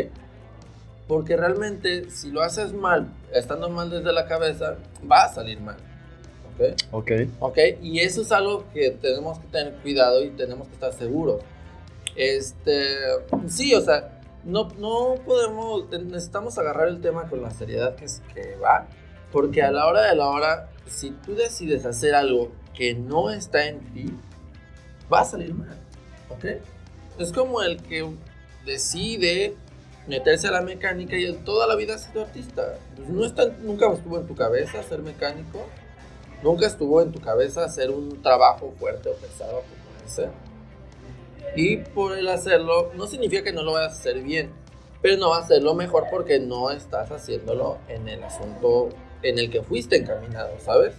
Porque 1.08 1.36
realmente 1.36 2.10
si 2.10 2.30
lo 2.30 2.42
haces 2.42 2.72
mal, 2.72 3.08
estando 3.32 3.70
mal 3.70 3.90
desde 3.90 4.12
la 4.12 4.26
cabeza, 4.26 4.76
va 5.10 5.24
a 5.24 5.28
salir 5.32 5.60
mal. 5.60 5.76
¿Ok? 6.58 6.82
Ok. 6.92 7.10
¿Ok? 7.40 7.58
Y 7.82 8.00
eso 8.00 8.22
es 8.22 8.32
algo 8.32 8.64
que 8.72 8.90
tenemos 8.90 9.38
que 9.38 9.46
tener 9.48 9.74
cuidado 9.74 10.24
y 10.24 10.30
tenemos 10.30 10.68
que 10.68 10.74
estar 10.74 10.92
seguros. 10.92 11.42
Este, 12.16 12.96
sí, 13.46 13.74
o 13.74 13.80
sea, 13.80 14.20
no, 14.44 14.68
no 14.78 15.16
podemos, 15.24 15.90
necesitamos 15.90 16.56
agarrar 16.56 16.88
el 16.88 17.00
tema 17.00 17.28
con 17.28 17.42
la 17.42 17.50
seriedad 17.50 17.94
que, 17.96 18.06
es, 18.06 18.22
que 18.32 18.56
va, 18.56 18.86
porque 19.32 19.62
a 19.62 19.70
la 19.70 19.86
hora 19.86 20.02
de 20.02 20.16
la 20.16 20.28
hora, 20.28 20.70
si 20.86 21.10
tú 21.10 21.34
decides 21.34 21.84
hacer 21.84 22.14
algo 22.14 22.52
que 22.74 22.94
no 22.94 23.30
está 23.30 23.66
en 23.66 23.80
ti, 23.92 24.06
va 25.12 25.20
a 25.20 25.24
salir 25.24 25.52
mal, 25.52 25.76
¿ok? 26.30 26.44
Es 27.18 27.32
como 27.32 27.60
el 27.62 27.82
que 27.82 28.08
decide 28.64 29.56
meterse 30.06 30.48
a 30.48 30.52
la 30.52 30.62
mecánica 30.62 31.16
y 31.16 31.24
él 31.24 31.38
toda 31.44 31.66
la 31.66 31.74
vida 31.74 31.96
ha 31.96 31.98
sido 31.98 32.22
artista. 32.22 32.78
Pues 32.94 33.08
no 33.08 33.24
está, 33.24 33.46
nunca 33.62 33.92
estuvo 33.92 34.18
en 34.18 34.26
tu 34.26 34.34
cabeza 34.34 34.82
ser 34.82 35.00
mecánico, 35.00 35.66
nunca 36.42 36.66
estuvo 36.66 37.02
en 37.02 37.12
tu 37.12 37.20
cabeza 37.20 37.64
hacer 37.64 37.90
un 37.90 38.22
trabajo 38.22 38.72
fuerte 38.78 39.08
o 39.08 39.14
pesado 39.14 39.62
como 39.62 40.06
ese. 40.06 40.28
Y 41.56 41.78
por 41.78 42.16
el 42.16 42.28
hacerlo, 42.28 42.92
no 42.94 43.06
significa 43.06 43.42
que 43.42 43.52
no 43.52 43.62
lo 43.62 43.72
vayas 43.72 43.94
a 43.94 44.00
hacer 44.00 44.22
bien, 44.22 44.50
pero 45.00 45.16
no 45.16 45.30
va 45.30 45.38
a 45.38 45.40
hacerlo 45.40 45.74
mejor 45.74 46.04
porque 46.10 46.38
no 46.38 46.70
estás 46.70 47.10
haciéndolo 47.10 47.78
en 47.88 48.08
el 48.08 48.22
asunto 48.22 48.90
en 49.22 49.38
el 49.38 49.50
que 49.50 49.62
fuiste 49.62 49.96
encaminado, 49.96 50.50
¿sabes? 50.60 50.94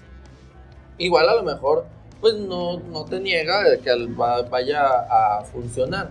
Igual 0.98 1.30
a 1.30 1.36
lo 1.36 1.44
mejor, 1.44 1.86
pues 2.20 2.34
no, 2.36 2.80
no 2.80 3.06
te 3.06 3.20
niega 3.20 3.78
que 3.84 3.92
vaya 4.50 4.82
a 5.10 5.44
funcionar 5.44 6.10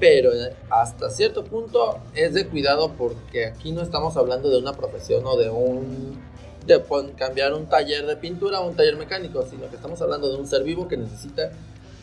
pero 0.00 0.30
hasta 0.70 1.10
cierto 1.10 1.44
punto 1.44 1.98
es 2.14 2.32
de 2.32 2.48
cuidado 2.48 2.92
porque 2.96 3.46
aquí 3.46 3.70
no 3.70 3.82
estamos 3.82 4.16
hablando 4.16 4.48
de 4.48 4.58
una 4.58 4.72
profesión 4.72 5.24
o 5.26 5.36
de 5.36 5.50
un 5.50 6.18
de 6.66 6.82
cambiar 7.16 7.54
un 7.54 7.66
taller 7.66 8.06
de 8.06 8.16
pintura 8.16 8.58
a 8.58 8.60
un 8.60 8.74
taller 8.74 8.96
mecánico, 8.96 9.44
sino 9.46 9.68
que 9.68 9.76
estamos 9.76 10.00
hablando 10.02 10.30
de 10.30 10.38
un 10.38 10.46
ser 10.46 10.62
vivo 10.62 10.88
que 10.88 10.96
necesita 10.96 11.50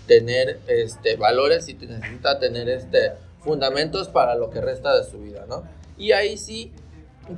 tener 0.08 0.60
este 0.68 1.16
valores 1.16 1.68
y 1.70 1.74
necesita 1.74 2.40
tener 2.40 2.70
este 2.70 3.14
fundamentos 3.42 4.08
para 4.08 4.36
lo 4.36 4.50
que 4.50 4.62
resta 4.62 4.98
de 4.98 5.04
su 5.10 5.20
vida, 5.20 5.46
¿no? 5.48 5.64
Y 5.98 6.12
ahí 6.12 6.38
sí 6.38 6.72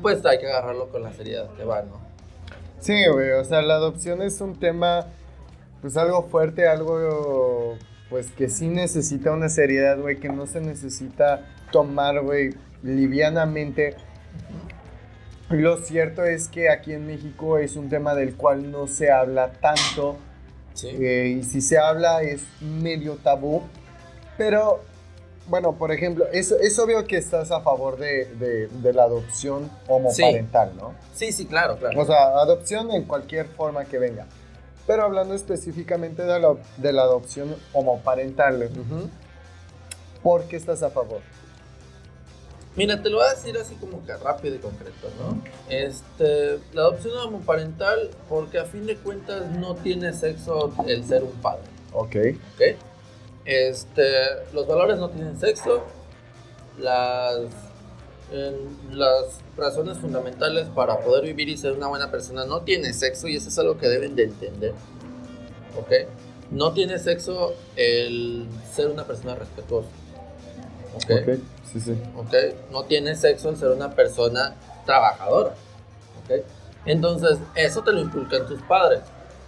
pues 0.02 0.26
hay 0.26 0.40
que 0.40 0.48
agarrarlo 0.48 0.90
con 0.90 1.04
la 1.04 1.14
seriedad 1.14 1.50
que 1.56 1.64
va, 1.64 1.82
¿no? 1.82 2.00
Sí, 2.80 2.96
güey, 3.12 3.32
o 3.32 3.44
sea, 3.44 3.62
la 3.62 3.76
adopción 3.76 4.22
es 4.22 4.40
un 4.40 4.58
tema 4.58 5.08
pues 5.82 5.98
algo 5.98 6.24
fuerte, 6.24 6.68
algo 6.68 7.78
pues 8.10 8.32
que 8.32 8.50
sí 8.50 8.68
necesita 8.68 9.32
una 9.32 9.50
seriedad, 9.50 10.00
güey, 10.00 10.20
que 10.20 10.30
no 10.30 10.48
se 10.48 10.62
necesita 10.62 11.46
tomar, 11.72 12.22
güey, 12.22 12.56
livianamente. 12.82 13.96
Lo 15.50 15.78
cierto 15.78 16.24
es 16.24 16.48
que 16.48 16.70
aquí 16.70 16.94
en 16.94 17.08
México 17.08 17.58
es 17.58 17.76
un 17.76 17.90
tema 17.90 18.14
del 18.14 18.36
cual 18.36 18.72
no 18.72 18.88
se 18.88 19.12
habla 19.12 19.52
tanto. 19.52 20.18
Eh, 20.84 21.38
y 21.40 21.44
si 21.44 21.62
se 21.62 21.78
habla 21.78 22.22
es 22.22 22.44
medio 22.62 23.16
tabú. 23.16 23.64
Pero, 24.38 24.82
bueno, 25.48 25.74
por 25.74 25.92
ejemplo, 25.92 26.28
es, 26.32 26.52
es 26.52 26.78
obvio 26.78 27.06
que 27.06 27.18
estás 27.18 27.52
a 27.52 27.62
favor 27.62 27.98
de, 27.98 28.70
la 28.94 29.04
adopción 29.04 29.70
homoparental, 29.88 30.78
¿no? 30.78 30.94
Sí, 31.16 31.32
sí, 31.32 31.46
claro, 31.48 31.78
claro. 31.78 32.00
O 32.00 32.06
sea, 32.06 32.28
adopción 32.40 32.92
en 32.92 33.04
cualquier 33.04 33.48
forma 33.48 33.86
que 33.86 33.98
venga. 33.98 34.28
Pero 34.86 35.04
hablando 35.04 35.34
específicamente 35.34 36.24
de 36.24 36.40
la, 36.40 36.56
de 36.78 36.94
la 36.94 37.02
adopción 37.02 37.56
homoparental, 37.74 38.70
¿por 40.22 40.44
qué 40.44 40.56
estás 40.56 40.84
a 40.84 40.92
favor? 40.92 41.22
Mira, 42.80 43.04
te 43.04 43.10
lo 43.10 43.18
voy 43.18 43.28
a 43.28 43.34
decir 43.36 43.58
así 43.58 43.76
como 43.76 44.06
que 44.06 44.16
rápido 44.16 44.56
y 44.56 44.60
concreto, 44.60 45.10
¿no? 45.20 45.44
Este, 45.68 46.60
la 46.72 46.84
adopción 46.84 47.18
homoparental, 47.18 48.10
porque 48.30 48.58
a 48.58 48.64
fin 48.64 48.86
de 48.86 48.96
cuentas 48.96 49.52
no 49.52 49.76
tiene 49.76 50.14
sexo 50.14 50.74
el 50.88 51.04
ser 51.04 51.24
un 51.24 51.34
padre. 51.42 51.64
Ok. 51.92 52.16
Ok. 52.56 52.78
Este, 53.44 54.04
los 54.54 54.66
valores 54.66 54.98
no 54.98 55.10
tienen 55.10 55.38
sexo, 55.38 55.84
las 56.78 57.42
las 58.92 59.40
razones 59.58 59.98
fundamentales 59.98 60.68
para 60.70 61.00
poder 61.00 61.26
vivir 61.26 61.50
y 61.50 61.58
ser 61.58 61.74
una 61.74 61.88
buena 61.88 62.12
persona 62.12 62.46
no 62.46 62.62
tiene 62.62 62.94
sexo 62.94 63.28
y 63.28 63.36
eso 63.36 63.50
es 63.50 63.60
algo 63.60 63.78
que 63.78 63.90
deben 63.90 64.16
de 64.16 64.24
entender. 64.24 64.74
¿Ok? 65.78 65.92
No 66.52 66.72
tiene 66.72 66.98
sexo 66.98 67.56
el 67.76 68.48
ser 68.74 68.88
una 68.88 69.04
persona 69.06 69.36
respetuosa. 69.36 69.90
¿Ok? 71.06 71.22
okay. 71.22 71.44
Sí, 71.72 71.80
sí. 71.80 71.98
No 72.72 72.84
tiene 72.86 73.16
sexo 73.16 73.50
el 73.50 73.58
ser 73.58 73.70
una 73.70 73.94
persona 73.94 74.56
trabajadora. 74.86 75.54
Entonces, 76.86 77.38
eso 77.56 77.84
te 77.84 77.92
lo 77.92 78.00
inculcan 78.02 78.46
tus 78.48 78.62
padres. 78.64 79.02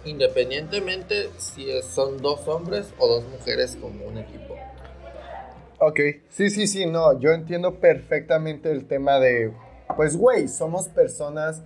Independientemente 0.04 1.30
si 1.38 1.66
son 1.82 2.20
dos 2.20 2.46
hombres 2.48 2.92
o 2.98 3.06
dos 3.06 3.24
mujeres 3.24 3.76
como 3.80 4.04
un 4.04 4.18
equipo. 4.18 4.56
Ok, 5.78 5.98
sí, 6.28 6.50
sí, 6.50 6.66
sí, 6.68 6.86
no, 6.86 7.18
yo 7.18 7.32
entiendo 7.32 7.80
perfectamente 7.80 8.70
el 8.70 8.86
tema 8.86 9.18
de, 9.18 9.52
pues, 9.96 10.16
güey, 10.16 10.46
somos 10.46 10.88
personas, 10.88 11.62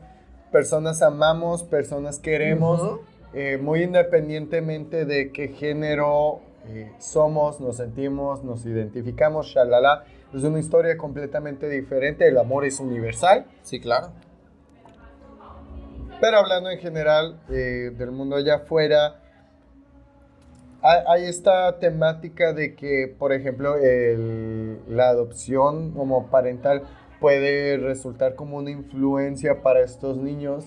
personas 0.50 1.02
amamos, 1.02 1.62
personas 1.62 2.18
queremos, 2.18 3.00
eh, 3.34 3.58
muy 3.58 3.82
independientemente 3.82 5.04
de 5.04 5.32
qué 5.32 5.48
género 5.48 6.40
eh, 6.68 6.92
somos, 6.98 7.60
nos 7.60 7.76
sentimos, 7.76 8.44
nos 8.44 8.64
identificamos, 8.66 9.46
shalala, 9.46 10.04
es 10.34 10.42
una 10.42 10.58
historia 10.58 10.96
completamente 10.96 11.68
diferente, 11.68 12.28
el 12.28 12.38
amor 12.38 12.64
es 12.64 12.80
universal. 12.80 13.46
Sí, 13.62 13.80
claro. 13.80 14.08
Pero 16.20 16.38
hablando 16.38 16.70
en 16.70 16.78
general 16.78 17.40
eh, 17.50 17.92
del 17.96 18.10
mundo 18.10 18.36
allá 18.36 18.56
afuera, 18.56 19.20
hay 20.82 21.24
esta 21.24 21.78
temática 21.78 22.52
de 22.52 22.76
que, 22.76 23.12
por 23.18 23.32
ejemplo, 23.32 23.74
la 24.88 25.08
adopción 25.08 25.92
como 25.92 26.28
parental 26.28 26.82
puede 27.20 27.76
resultar 27.76 28.36
como 28.36 28.58
una 28.58 28.70
influencia 28.70 29.62
para 29.62 29.80
estos 29.80 30.16
niños 30.16 30.64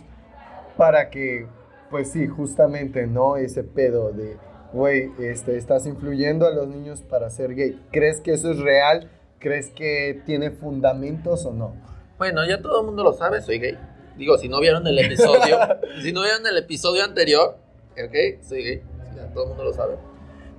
para 0.77 1.09
que, 1.09 1.47
pues 1.89 2.11
sí, 2.11 2.27
justamente, 2.27 3.07
¿no? 3.07 3.37
Ese 3.37 3.63
pedo 3.63 4.11
de, 4.11 4.37
güey, 4.73 5.11
este, 5.19 5.57
estás 5.57 5.85
influyendo 5.85 6.45
a 6.45 6.51
los 6.51 6.67
niños 6.67 7.01
para 7.01 7.29
ser 7.29 7.55
gay. 7.55 7.79
¿Crees 7.91 8.21
que 8.21 8.33
eso 8.33 8.51
es 8.51 8.59
real? 8.59 9.09
¿Crees 9.39 9.69
que 9.69 10.21
tiene 10.25 10.51
fundamentos 10.51 11.45
o 11.45 11.53
no? 11.53 11.75
Bueno, 12.17 12.45
ya 12.47 12.61
todo 12.61 12.81
el 12.81 12.85
mundo 12.85 13.03
lo 13.03 13.13
sabe, 13.13 13.41
soy 13.41 13.59
gay. 13.59 13.77
Digo, 14.17 14.37
si 14.37 14.49
no 14.49 14.59
vieron 14.59 14.85
el 14.85 14.99
episodio, 14.99 15.57
si 16.01 16.11
no 16.11 16.21
vieron 16.21 16.45
el 16.45 16.57
episodio 16.57 17.03
anterior, 17.03 17.57
ok, 17.93 18.43
soy 18.43 18.63
gay, 18.63 18.81
ya 19.15 19.27
todo 19.33 19.43
el 19.43 19.49
mundo 19.49 19.63
lo 19.63 19.73
sabe. 19.73 19.95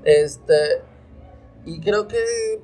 Este, 0.04 0.54
y 1.66 1.80
creo 1.80 2.08
que 2.08 2.18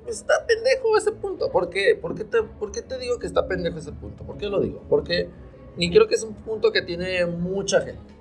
está 0.07 0.47
pendejo 0.47 0.97
ese 0.97 1.12
punto. 1.12 1.50
¿Por 1.50 1.69
qué? 1.69 1.99
¿Por 2.00 2.15
qué, 2.15 2.25
te, 2.25 2.43
¿Por 2.43 2.73
qué 2.73 2.83
te 2.83 2.99
digo 2.99 3.19
que 3.19 3.26
está 3.26 3.47
pendejo 3.47 3.79
ese 3.79 3.93
punto? 3.93 4.25
¿Por 4.25 4.38
qué 4.38 4.49
lo 4.49 4.61
digo? 4.61 4.83
Porque, 4.88 5.29
y 5.76 5.91
creo 5.91 6.09
que 6.09 6.15
es 6.15 6.23
un 6.23 6.35
punto 6.35 6.73
que 6.73 6.81
tiene 6.81 7.26
mucha 7.26 7.83
gente. 7.83 8.15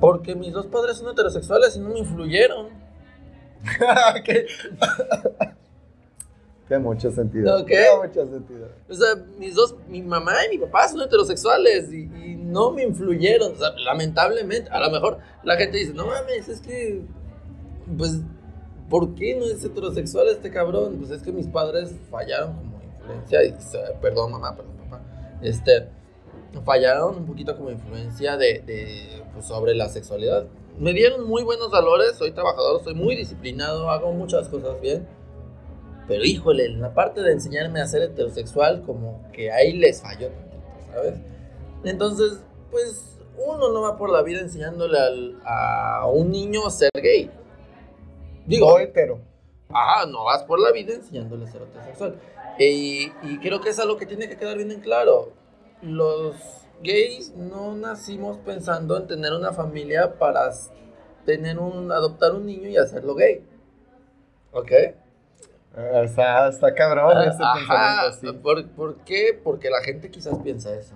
Porque 0.00 0.34
mis 0.34 0.52
dos 0.52 0.66
padres 0.66 0.98
son 0.98 1.10
heterosexuales 1.10 1.76
y 1.76 1.80
no 1.80 1.90
me 1.90 1.98
influyeron. 2.00 2.68
Tiene 6.68 6.82
mucho 6.82 7.10
sentido. 7.10 7.64
Tiene 7.64 7.86
mucho 8.04 8.26
sentido. 8.26 8.68
O 8.88 8.94
sea, 8.94 9.14
mis 9.38 9.54
dos, 9.54 9.76
mi 9.88 10.02
mamá 10.02 10.32
y 10.46 10.56
mi 10.56 10.64
papá 10.64 10.88
son 10.88 11.00
heterosexuales 11.00 11.92
y, 11.92 12.02
y 12.02 12.36
no 12.36 12.72
me 12.72 12.82
influyeron. 12.82 13.52
O 13.52 13.56
sea, 13.56 13.70
lamentablemente, 13.84 14.68
a 14.70 14.80
lo 14.80 14.90
mejor 14.90 15.18
la 15.44 15.56
gente 15.56 15.78
dice, 15.78 15.94
no 15.94 16.06
mames, 16.06 16.48
es 16.48 16.60
que 16.60 17.02
pues, 17.96 18.20
¿por 18.88 19.14
qué 19.14 19.36
no 19.36 19.44
es 19.46 19.64
heterosexual 19.64 20.28
este 20.28 20.50
cabrón? 20.50 20.96
Pues 20.98 21.10
es 21.10 21.22
que 21.22 21.32
mis 21.32 21.46
padres 21.46 21.94
fallaron 22.10 22.54
como 22.54 22.82
influencia, 22.82 23.44
y, 23.44 23.54
perdón 24.00 24.32
mamá, 24.32 24.56
perdón 24.56 24.76
papá, 24.76 25.02
este, 25.42 25.88
fallaron 26.64 27.16
un 27.16 27.26
poquito 27.26 27.56
como 27.56 27.70
influencia 27.70 28.36
de, 28.36 28.60
de 28.60 29.22
pues, 29.32 29.46
sobre 29.46 29.74
la 29.74 29.88
sexualidad. 29.88 30.46
Me 30.78 30.92
dieron 30.92 31.26
muy 31.26 31.42
buenos 31.42 31.70
valores, 31.70 32.16
soy 32.16 32.32
trabajador, 32.32 32.82
soy 32.84 32.94
muy 32.94 33.16
disciplinado, 33.16 33.90
hago 33.90 34.12
muchas 34.12 34.48
cosas 34.48 34.80
bien. 34.80 35.06
Pero 36.06 36.24
híjole, 36.24 36.66
en 36.66 36.80
la 36.80 36.94
parte 36.94 37.22
de 37.22 37.32
enseñarme 37.32 37.80
a 37.80 37.86
ser 37.86 38.02
heterosexual, 38.02 38.82
como 38.82 39.22
que 39.32 39.50
ahí 39.50 39.72
les 39.72 40.02
falló 40.02 40.30
¿sabes? 40.92 41.14
Entonces, 41.84 42.40
pues 42.70 43.18
uno 43.38 43.70
no 43.70 43.82
va 43.82 43.96
por 43.96 44.10
la 44.10 44.22
vida 44.22 44.40
enseñándole 44.40 44.98
a 45.44 46.06
un 46.06 46.30
niño 46.30 46.66
a 46.66 46.70
ser 46.70 46.90
gay. 46.94 47.30
Digo, 48.46 48.66
o 48.66 48.78
hetero. 48.78 49.18
Ajá, 49.68 50.06
no 50.06 50.24
vas 50.24 50.44
por 50.44 50.60
la 50.60 50.70
vida 50.72 50.94
enseñándole 50.94 51.44
a 51.44 51.50
ser 51.50 51.62
heterosexual. 51.62 52.20
Y, 52.58 53.12
y 53.22 53.38
creo 53.40 53.60
que 53.60 53.70
es 53.70 53.78
algo 53.78 53.96
que 53.96 54.06
tiene 54.06 54.28
que 54.28 54.36
quedar 54.36 54.56
bien 54.56 54.70
en 54.70 54.80
claro. 54.80 55.32
Los 55.82 56.36
gays 56.82 57.32
no 57.36 57.74
nacimos 57.74 58.38
pensando 58.38 58.96
en 58.96 59.06
tener 59.06 59.32
una 59.32 59.52
familia 59.52 60.18
para 60.18 60.50
tener 61.24 61.58
un, 61.58 61.90
adoptar 61.92 62.34
un 62.34 62.46
niño 62.46 62.68
y 62.68 62.76
hacerlo 62.76 63.14
gay. 63.14 63.44
¿Ok? 64.52 64.70
Eh, 64.72 64.94
Está, 66.04 66.48
está 66.48 66.74
cabrón 66.74 67.18
ese 67.22 67.42
Ajá. 67.42 67.54
pensamiento 67.54 68.08
así. 68.08 68.32
¿Por, 68.42 68.66
por 68.70 68.96
qué? 69.04 69.38
Porque 69.42 69.68
la 69.70 69.82
gente 69.82 70.10
quizás 70.10 70.38
piensa 70.42 70.74
eso. 70.74 70.94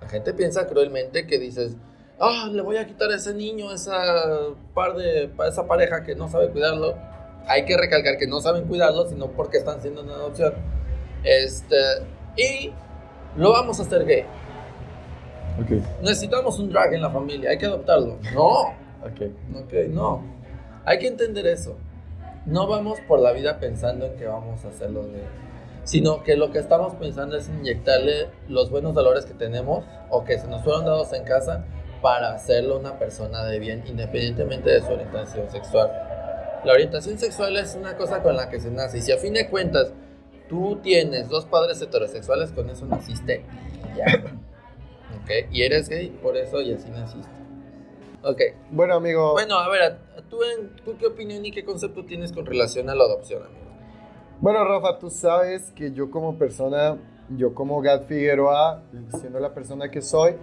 La 0.00 0.08
gente 0.08 0.32
piensa 0.34 0.66
cruelmente 0.66 1.26
que 1.26 1.38
dices, 1.38 1.76
ah, 2.18 2.48
le 2.52 2.60
voy 2.62 2.76
a 2.76 2.86
quitar 2.86 3.10
a 3.10 3.16
ese 3.16 3.32
niño, 3.34 3.72
esa 3.72 3.94
par 4.74 4.94
de, 4.96 5.30
a 5.38 5.46
esa 5.48 5.66
pareja 5.66 6.02
que 6.02 6.14
no 6.14 6.28
sabe 6.28 6.50
cuidarlo. 6.50 6.94
Hay 7.46 7.64
que 7.64 7.76
recalcar 7.76 8.16
que 8.18 8.26
no 8.26 8.40
saben 8.40 8.64
cuidarlo, 8.66 9.08
sino 9.08 9.28
porque 9.28 9.58
están 9.58 9.80
siendo 9.80 10.02
una 10.02 10.14
adopción. 10.14 10.54
Este, 11.22 11.76
y 12.36 12.72
lo 13.36 13.52
vamos 13.52 13.80
a 13.80 13.82
hacer 13.82 14.04
gay. 14.04 14.24
Ok, 15.60 15.82
Necesitamos 16.02 16.58
un 16.58 16.70
drag 16.70 16.94
en 16.94 17.02
la 17.02 17.10
familia, 17.10 17.50
hay 17.50 17.58
que 17.58 17.66
adoptarlo. 17.66 18.18
No, 18.34 18.60
ok. 19.02 19.20
Ok, 19.56 19.72
no. 19.90 20.22
Hay 20.84 20.98
que 20.98 21.06
entender 21.06 21.46
eso. 21.46 21.76
No 22.46 22.66
vamos 22.66 22.98
por 23.08 23.20
la 23.20 23.32
vida 23.32 23.58
pensando 23.58 24.06
en 24.06 24.16
que 24.16 24.26
vamos 24.26 24.64
a 24.64 24.68
hacerlo 24.68 25.04
de... 25.04 25.22
Sino 25.84 26.22
que 26.22 26.36
lo 26.36 26.50
que 26.50 26.58
estamos 26.58 26.94
pensando 26.94 27.36
es 27.36 27.48
inyectarle 27.48 28.28
los 28.48 28.70
buenos 28.70 28.94
valores 28.94 29.26
que 29.26 29.34
tenemos 29.34 29.84
o 30.10 30.24
que 30.24 30.38
se 30.38 30.46
nos 30.48 30.62
fueron 30.62 30.84
dados 30.84 31.12
en 31.12 31.24
casa 31.24 31.64
para 32.02 32.34
hacerlo 32.34 32.78
una 32.78 32.98
persona 32.98 33.44
de 33.44 33.58
bien 33.58 33.82
independientemente 33.86 34.70
de 34.70 34.80
su 34.80 34.92
orientación 34.92 35.50
sexual. 35.50 35.90
La 36.64 36.72
orientación 36.72 37.18
sexual 37.18 37.56
es 37.56 37.74
una 37.74 37.96
cosa 37.96 38.22
con 38.22 38.36
la 38.36 38.48
que 38.48 38.60
se 38.60 38.70
nace 38.70 38.98
y 38.98 39.02
si 39.02 39.12
a 39.12 39.18
fin 39.18 39.34
de 39.34 39.48
cuentas 39.48 39.92
tú 40.48 40.78
tienes 40.82 41.28
dos 41.28 41.44
padres 41.46 41.80
heterosexuales, 41.80 42.52
con 42.52 42.68
eso 42.70 42.86
naciste 42.86 43.44
y 43.94 43.96
ya. 43.98 44.04
¿Ok? 45.22 45.30
Y 45.52 45.62
eres 45.62 45.88
gay 45.88 46.08
por 46.22 46.36
eso 46.36 46.60
y 46.60 46.72
así 46.74 46.90
naciste. 46.90 47.30
Ok. 48.22 48.40
Bueno, 48.70 48.94
amigo, 48.94 49.32
Bueno, 49.32 49.56
a 49.58 49.68
ver, 49.68 49.98
¿tú, 50.30 50.38
en- 50.42 50.74
¿tú 50.84 50.96
qué 50.98 51.06
opinión 51.06 51.44
y 51.44 51.50
qué 51.50 51.64
concepto 51.64 52.04
tienes 52.04 52.32
con 52.32 52.46
relación 52.46 52.88
a 52.90 52.94
la 52.94 53.04
adopción, 53.04 53.42
amigo? 53.42 53.60
bueno, 54.40 54.64
Rafa, 54.64 54.98
tú 54.98 55.08
sabes 55.10 55.70
que 55.72 55.92
yo 55.92 56.10
como 56.10 56.36
persona, 56.36 56.98
yo 57.36 57.54
como 57.54 57.80
Gad 57.80 58.02
Figueroa, 58.02 58.82
siendo 59.18 59.40
la 59.40 59.54
persona 59.54 59.90
que 59.90 60.02
soy, 60.02 60.34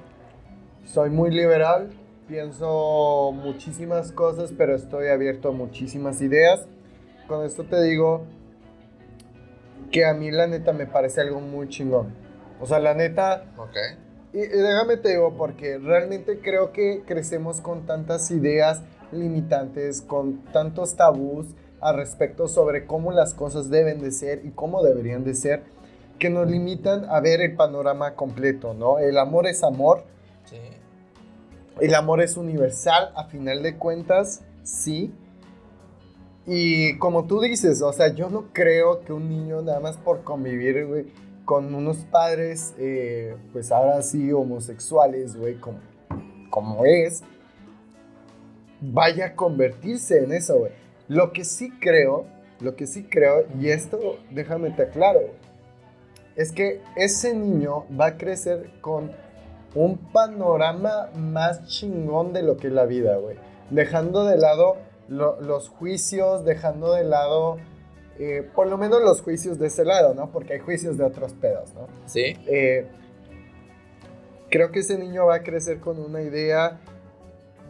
soy 0.86 1.10
muy 1.12 1.29
liberal, 1.29 1.89
pienso 2.27 3.31
muchísimas 3.34 4.12
cosas, 4.12 4.53
pero 4.58 4.75
estoy 4.75 5.08
abierto 5.10 5.50
a 5.50 5.51
muchísimas 5.51 6.22
ideas. 6.22 6.65
Con 7.27 7.46
esto 7.46 7.63
te 7.65 7.81
digo 7.84 8.24
que 9.91 10.05
a 10.05 10.13
mí 10.13 10.31
la 10.31 10.48
neta 10.48 10.74
me 10.74 10.88
parece 10.88 11.21
algo 11.21 11.39
muy 11.41 11.67
chingón. 11.69 12.13
O 12.60 12.65
sea, 12.65 12.79
la 12.79 12.93
neta, 12.93 13.45
Ok. 13.57 13.75
Y, 14.33 14.39
y 14.39 14.48
déjame 14.48 14.95
te 14.98 15.10
digo, 15.10 15.36
porque 15.38 15.77
realmente 15.77 16.39
creo 16.39 16.71
que 16.71 17.03
crecemos 17.05 17.60
con 17.60 17.86
tantas 17.86 18.31
ideas 18.31 18.81
limitantes, 19.12 20.01
con 20.01 20.38
tantos 20.53 20.95
tabús 20.95 21.48
al 21.81 21.98
respecto 21.98 22.48
sobre 22.48 22.86
cómo 22.86 23.12
las 23.12 23.33
cosas 23.33 23.69
deben 23.69 24.00
de 24.00 24.12
ser 24.12 24.45
y 24.45 24.51
cómo 24.51 24.83
deberían 24.83 25.25
de 25.25 25.33
ser, 25.33 25.63
que 26.17 26.29
nos 26.29 26.50
limitan 26.50 27.05
a 27.10 27.19
ver 27.19 27.41
el 27.41 27.55
panorama 27.55 28.13
completo, 28.15 28.74
¿no? 28.74 29.00
El 29.00 29.17
amor 29.17 29.48
es 29.48 29.63
amor, 29.63 30.03
Sí. 30.45 30.57
el 31.81 31.95
amor 31.95 32.21
es 32.21 32.38
universal, 32.38 33.12
a 33.15 33.25
final 33.25 33.63
de 33.63 33.77
cuentas, 33.77 34.43
sí. 34.63 35.13
Y 36.48 36.98
como 36.98 37.25
tú 37.25 37.39
dices, 37.39 37.81
o 37.81 37.93
sea, 37.93 38.13
yo 38.13 38.29
no 38.29 38.45
creo 38.51 39.01
que 39.01 39.13
un 39.13 39.30
niño 39.30 39.62
nada 39.62 39.80
más 39.80 39.97
por 39.97 40.23
convivir, 40.23 41.12
con 41.45 41.73
unos 41.75 41.97
padres, 41.97 42.73
eh, 42.77 43.36
pues 43.51 43.71
ahora 43.71 44.01
sí, 44.01 44.32
homosexuales, 44.32 45.36
güey, 45.36 45.56
como, 45.56 45.80
como 46.49 46.86
es, 46.86 47.23
vaya 48.80 49.27
a 49.27 49.36
convertirse 49.36 50.23
en 50.23 50.32
eso, 50.32 50.60
güey. 50.60 50.71
Lo 51.08 51.32
que 51.32 51.45
sí 51.45 51.71
creo, 51.80 52.25
lo 52.60 52.75
que 52.75 52.88
sí 52.88 53.04
creo, 53.04 53.45
y 53.60 53.69
esto 53.69 54.17
déjame 54.32 54.71
te 54.71 54.84
aclaro, 54.84 55.21
es 56.36 56.51
que 56.51 56.82
ese 56.95 57.36
niño 57.36 57.86
va 57.99 58.08
a 58.08 58.17
crecer 58.17 58.71
con 58.82 59.12
un 59.75 59.97
panorama 59.97 61.10
más 61.15 61.67
chingón 61.67 62.34
de 62.34 62.43
lo 62.43 62.58
que 62.58 62.67
es 62.67 62.73
la 62.73 62.86
vida, 62.86 63.17
güey. 63.17 63.38
Dejando 63.69 64.25
de 64.25 64.38
lado 64.38 64.77
lo- 65.12 65.39
los 65.41 65.67
juicios, 65.69 66.45
dejando 66.45 66.93
de 66.93 67.04
lado, 67.04 67.58
eh, 68.17 68.47
por 68.56 68.67
lo 68.67 68.78
menos 68.78 69.02
los 69.02 69.21
juicios 69.21 69.60
de 69.60 69.67
ese 69.67 69.84
lado, 69.86 70.13
¿no? 70.13 70.32
Porque 70.32 70.54
hay 70.54 70.60
juicios 70.60 70.97
de 70.97 71.04
otros 71.04 71.34
pedos, 71.34 71.74
¿no? 71.74 71.88
Sí. 72.06 72.36
Eh, 72.47 72.88
creo 74.50 74.71
que 74.71 74.80
ese 74.80 74.97
niño 74.97 75.26
va 75.26 75.36
a 75.36 75.43
crecer 75.43 75.80
con 75.80 76.00
una 76.00 76.21
idea 76.21 76.80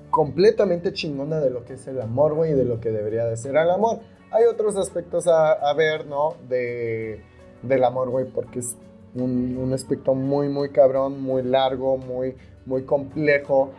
completamente 0.09 0.91
chingona 0.93 1.39
de 1.39 1.49
lo 1.49 1.63
que 1.63 1.73
es 1.73 1.87
el 1.87 2.01
amor, 2.01 2.33
güey, 2.33 2.51
y 2.51 2.55
de 2.55 2.65
lo 2.65 2.79
que 2.79 2.91
debería 2.91 3.25
de 3.25 3.37
ser 3.37 3.55
el 3.55 3.69
amor. 3.69 3.99
Hay 4.31 4.45
otros 4.45 4.75
aspectos 4.77 5.27
a, 5.27 5.51
a 5.53 5.73
ver, 5.73 6.05
¿no? 6.05 6.35
De, 6.49 7.21
del 7.63 7.83
amor, 7.83 8.09
güey, 8.09 8.25
porque 8.25 8.59
es 8.59 8.75
un, 9.15 9.57
un 9.57 9.73
aspecto 9.73 10.13
muy, 10.13 10.49
muy 10.49 10.71
cabrón, 10.71 11.21
muy 11.21 11.43
largo, 11.43 11.97
muy, 11.97 12.35
muy 12.65 12.83
complejo. 12.83 13.71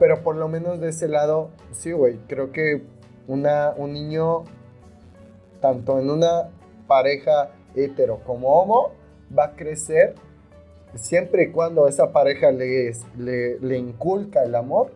Pero 0.00 0.22
por 0.24 0.34
lo 0.34 0.48
menos 0.48 0.80
de 0.80 0.88
ese 0.88 1.06
lado, 1.06 1.50
sí, 1.70 1.92
güey, 1.92 2.16
creo 2.26 2.50
que 2.50 2.82
una, 3.28 3.72
un 3.76 3.92
niño, 3.92 4.42
tanto 5.60 6.00
en 6.00 6.10
una 6.10 6.48
pareja 6.88 7.50
hetero 7.76 8.18
como 8.26 8.48
homo, 8.60 8.90
va 9.36 9.44
a 9.44 9.50
crecer 9.52 10.14
siempre 10.96 11.44
y 11.44 11.50
cuando 11.52 11.86
esa 11.86 12.10
pareja 12.12 12.50
le, 12.50 12.92
le, 13.16 13.60
le 13.60 13.76
inculca 13.78 14.42
el 14.42 14.56
amor, 14.56 14.90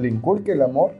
le 0.00 0.08
inculque 0.08 0.52
el 0.52 0.62
amor, 0.62 0.92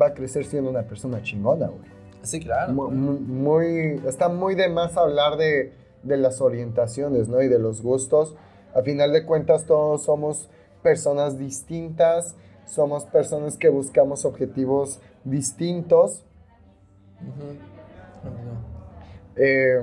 va 0.00 0.06
a 0.06 0.14
crecer 0.14 0.46
siendo 0.46 0.70
una 0.70 0.82
persona 0.84 1.22
chingona, 1.22 1.66
güey. 1.66 1.98
Sí, 2.22 2.40
claro. 2.40 2.72
Mu- 2.72 2.90
mu- 2.90 3.18
Muy, 3.20 4.00
está 4.06 4.28
muy 4.28 4.54
de 4.54 4.68
más 4.68 4.96
hablar 4.96 5.36
de, 5.36 5.72
de 6.02 6.16
las 6.16 6.40
orientaciones, 6.40 7.28
¿no? 7.28 7.42
Y 7.42 7.48
de 7.48 7.58
los 7.58 7.82
gustos. 7.82 8.34
A 8.74 8.82
final 8.82 9.12
de 9.12 9.24
cuentas, 9.26 9.64
todos 9.66 10.04
somos 10.04 10.48
personas 10.82 11.38
distintas, 11.38 12.34
somos 12.66 13.04
personas 13.04 13.56
que 13.56 13.68
buscamos 13.68 14.24
objetivos 14.24 15.00
distintos. 15.24 16.24
Eh, 19.36 19.82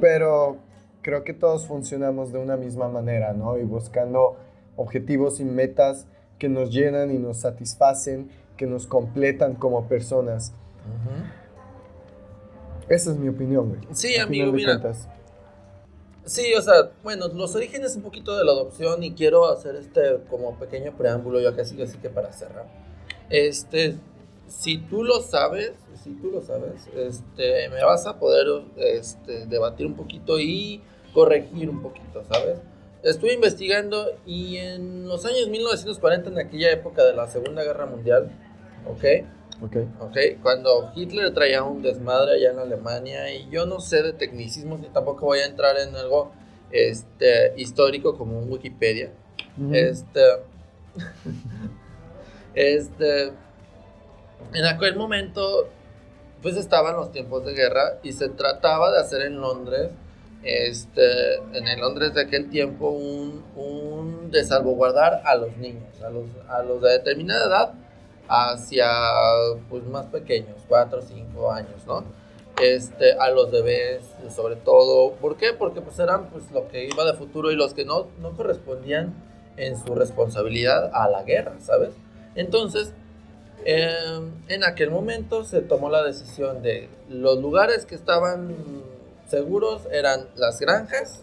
pero 0.00 0.58
creo 1.02 1.24
que 1.24 1.32
todos 1.32 1.66
funcionamos 1.66 2.32
de 2.32 2.38
una 2.38 2.56
misma 2.56 2.88
manera, 2.88 3.32
¿no? 3.32 3.58
Y 3.58 3.62
buscando 3.64 4.36
objetivos 4.76 5.40
y 5.40 5.44
metas 5.44 6.06
que 6.38 6.48
nos 6.48 6.70
llenan 6.72 7.10
y 7.10 7.18
nos 7.18 7.38
satisfacen, 7.38 8.28
que 8.56 8.66
nos 8.66 8.86
completan 8.86 9.54
como 9.54 9.88
personas. 9.88 10.52
Esa 12.88 13.10
es 13.10 13.16
mi 13.16 13.28
opinión, 13.28 13.68
güey. 13.70 13.80
Sí, 13.92 14.16
A 14.16 14.24
amigo, 14.24 14.52
mira. 14.52 14.78
cuentas. 14.78 15.08
Sí, 16.26 16.52
o 16.54 16.60
sea, 16.60 16.90
bueno, 17.04 17.28
los 17.28 17.54
orígenes 17.54 17.94
un 17.94 18.02
poquito 18.02 18.36
de 18.36 18.44
la 18.44 18.50
adopción 18.50 19.02
y 19.04 19.12
quiero 19.12 19.48
hacer 19.48 19.76
este 19.76 20.18
como 20.28 20.58
pequeño 20.58 20.96
preámbulo 20.96 21.40
ya 21.40 21.54
casi 21.54 21.80
así 21.80 21.98
que 21.98 22.10
para 22.10 22.32
cerrar. 22.32 22.66
Este, 23.30 23.96
si 24.48 24.78
tú 24.78 25.04
lo 25.04 25.20
sabes, 25.20 25.74
si 26.02 26.10
tú 26.14 26.32
lo 26.32 26.42
sabes, 26.42 26.88
este, 26.96 27.68
me 27.68 27.82
vas 27.84 28.06
a 28.06 28.18
poder 28.18 28.46
este, 28.76 29.46
debatir 29.46 29.86
un 29.86 29.94
poquito 29.94 30.40
y 30.40 30.82
corregir 31.14 31.70
un 31.70 31.80
poquito, 31.80 32.24
¿sabes? 32.24 32.58
Estuve 33.04 33.32
investigando 33.32 34.10
y 34.26 34.56
en 34.56 35.06
los 35.06 35.24
años 35.26 35.48
1940, 35.48 36.30
en 36.30 36.38
aquella 36.40 36.72
época 36.72 37.04
de 37.04 37.14
la 37.14 37.28
Segunda 37.28 37.62
Guerra 37.62 37.86
Mundial, 37.86 38.32
¿ok? 38.84 39.24
Ok. 39.62 39.76
¿ok? 40.00 40.16
Cuando 40.42 40.92
Hitler 40.94 41.32
traía 41.32 41.62
un 41.62 41.82
desmadre 41.82 42.34
allá 42.34 42.50
en 42.50 42.58
Alemania 42.58 43.32
y 43.34 43.48
yo 43.48 43.66
no 43.66 43.80
sé 43.80 44.02
de 44.02 44.12
tecnicismos 44.12 44.80
ni 44.80 44.88
tampoco 44.88 45.26
voy 45.26 45.38
a 45.38 45.46
entrar 45.46 45.76
en 45.78 45.94
algo 45.96 46.32
este, 46.70 47.54
histórico 47.56 48.16
como 48.16 48.38
un 48.38 48.52
Wikipedia. 48.52 49.10
Este, 49.72 50.20
este, 52.54 53.32
en 54.52 54.64
aquel 54.66 54.96
momento 54.96 55.68
pues 56.42 56.56
estaban 56.56 56.96
los 56.96 57.10
tiempos 57.10 57.44
de 57.46 57.54
guerra 57.54 57.98
y 58.02 58.12
se 58.12 58.28
trataba 58.28 58.92
de 58.92 59.00
hacer 59.00 59.22
en 59.22 59.40
Londres, 59.40 59.90
este, 60.42 61.36
en 61.54 61.66
el 61.66 61.80
Londres 61.80 62.12
de 62.14 62.20
aquel 62.20 62.50
tiempo, 62.50 62.90
un, 62.90 63.42
un 63.56 64.30
de 64.30 64.44
salvaguardar 64.44 65.22
a 65.24 65.34
los 65.34 65.56
niños, 65.56 66.00
a 66.02 66.10
los, 66.10 66.26
a 66.48 66.62
los 66.62 66.82
de 66.82 66.90
determinada 66.90 67.46
edad 67.46 67.85
hacia 68.28 68.88
pues 69.68 69.84
más 69.84 70.06
pequeños, 70.06 70.56
4 70.68 70.98
o 70.98 71.02
5 71.02 71.52
años, 71.52 71.86
¿no? 71.86 72.04
Este, 72.60 73.12
a 73.18 73.30
los 73.30 73.50
bebés, 73.50 74.02
sobre 74.34 74.56
todo, 74.56 75.12
¿por 75.14 75.36
qué? 75.36 75.52
Porque 75.52 75.80
pues 75.82 75.98
eran 75.98 76.30
pues 76.30 76.50
lo 76.52 76.68
que 76.68 76.86
iba 76.86 77.04
de 77.04 77.14
futuro 77.14 77.50
y 77.50 77.56
los 77.56 77.74
que 77.74 77.84
no, 77.84 78.06
no 78.20 78.36
correspondían 78.36 79.14
en 79.56 79.76
su 79.78 79.94
responsabilidad 79.94 80.90
a 80.94 81.08
la 81.08 81.22
guerra, 81.22 81.54
¿sabes? 81.60 81.90
Entonces, 82.34 82.92
Eh, 83.68 84.20
en 84.48 84.62
aquel 84.64 84.90
momento 84.90 85.42
se 85.44 85.60
tomó 85.60 85.90
la 85.90 86.04
decisión 86.04 86.62
de 86.62 86.88
los 87.08 87.38
lugares 87.40 87.84
que 87.84 87.96
estaban 87.96 88.54
seguros 89.28 89.88
eran 89.90 90.28
las 90.36 90.60
granjas, 90.60 91.22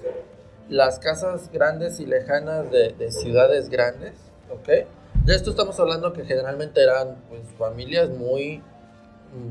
las 0.67 0.99
casas 0.99 1.49
grandes 1.53 1.99
y 2.01 2.05
lejanas 2.05 2.69
de, 2.69 2.91
de 2.93 3.11
ciudades 3.11 3.69
grandes, 3.69 4.13
¿ok? 4.51 4.87
De 5.25 5.35
esto 5.35 5.51
estamos 5.51 5.79
hablando 5.79 6.11
que 6.11 6.25
generalmente 6.25 6.83
eran 6.83 7.15
pues, 7.29 7.43
familias 7.57 8.09
muy, 8.09 8.61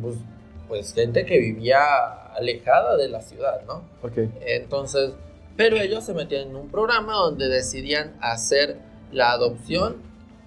pues, 0.02 0.16
pues 0.68 0.92
gente 0.92 1.24
que 1.24 1.38
vivía 1.38 1.78
alejada 2.34 2.98
de 2.98 3.08
la 3.08 3.22
ciudad, 3.22 3.62
¿no? 3.66 3.82
Ok. 4.02 4.18
Entonces, 4.42 5.12
pero 5.56 5.76
ellos 5.76 6.04
se 6.04 6.12
metían 6.12 6.48
en 6.48 6.56
un 6.56 6.68
programa 6.68 7.14
donde 7.14 7.48
decidían 7.48 8.14
hacer 8.20 8.76
la 9.12 9.32
adopción 9.32 9.96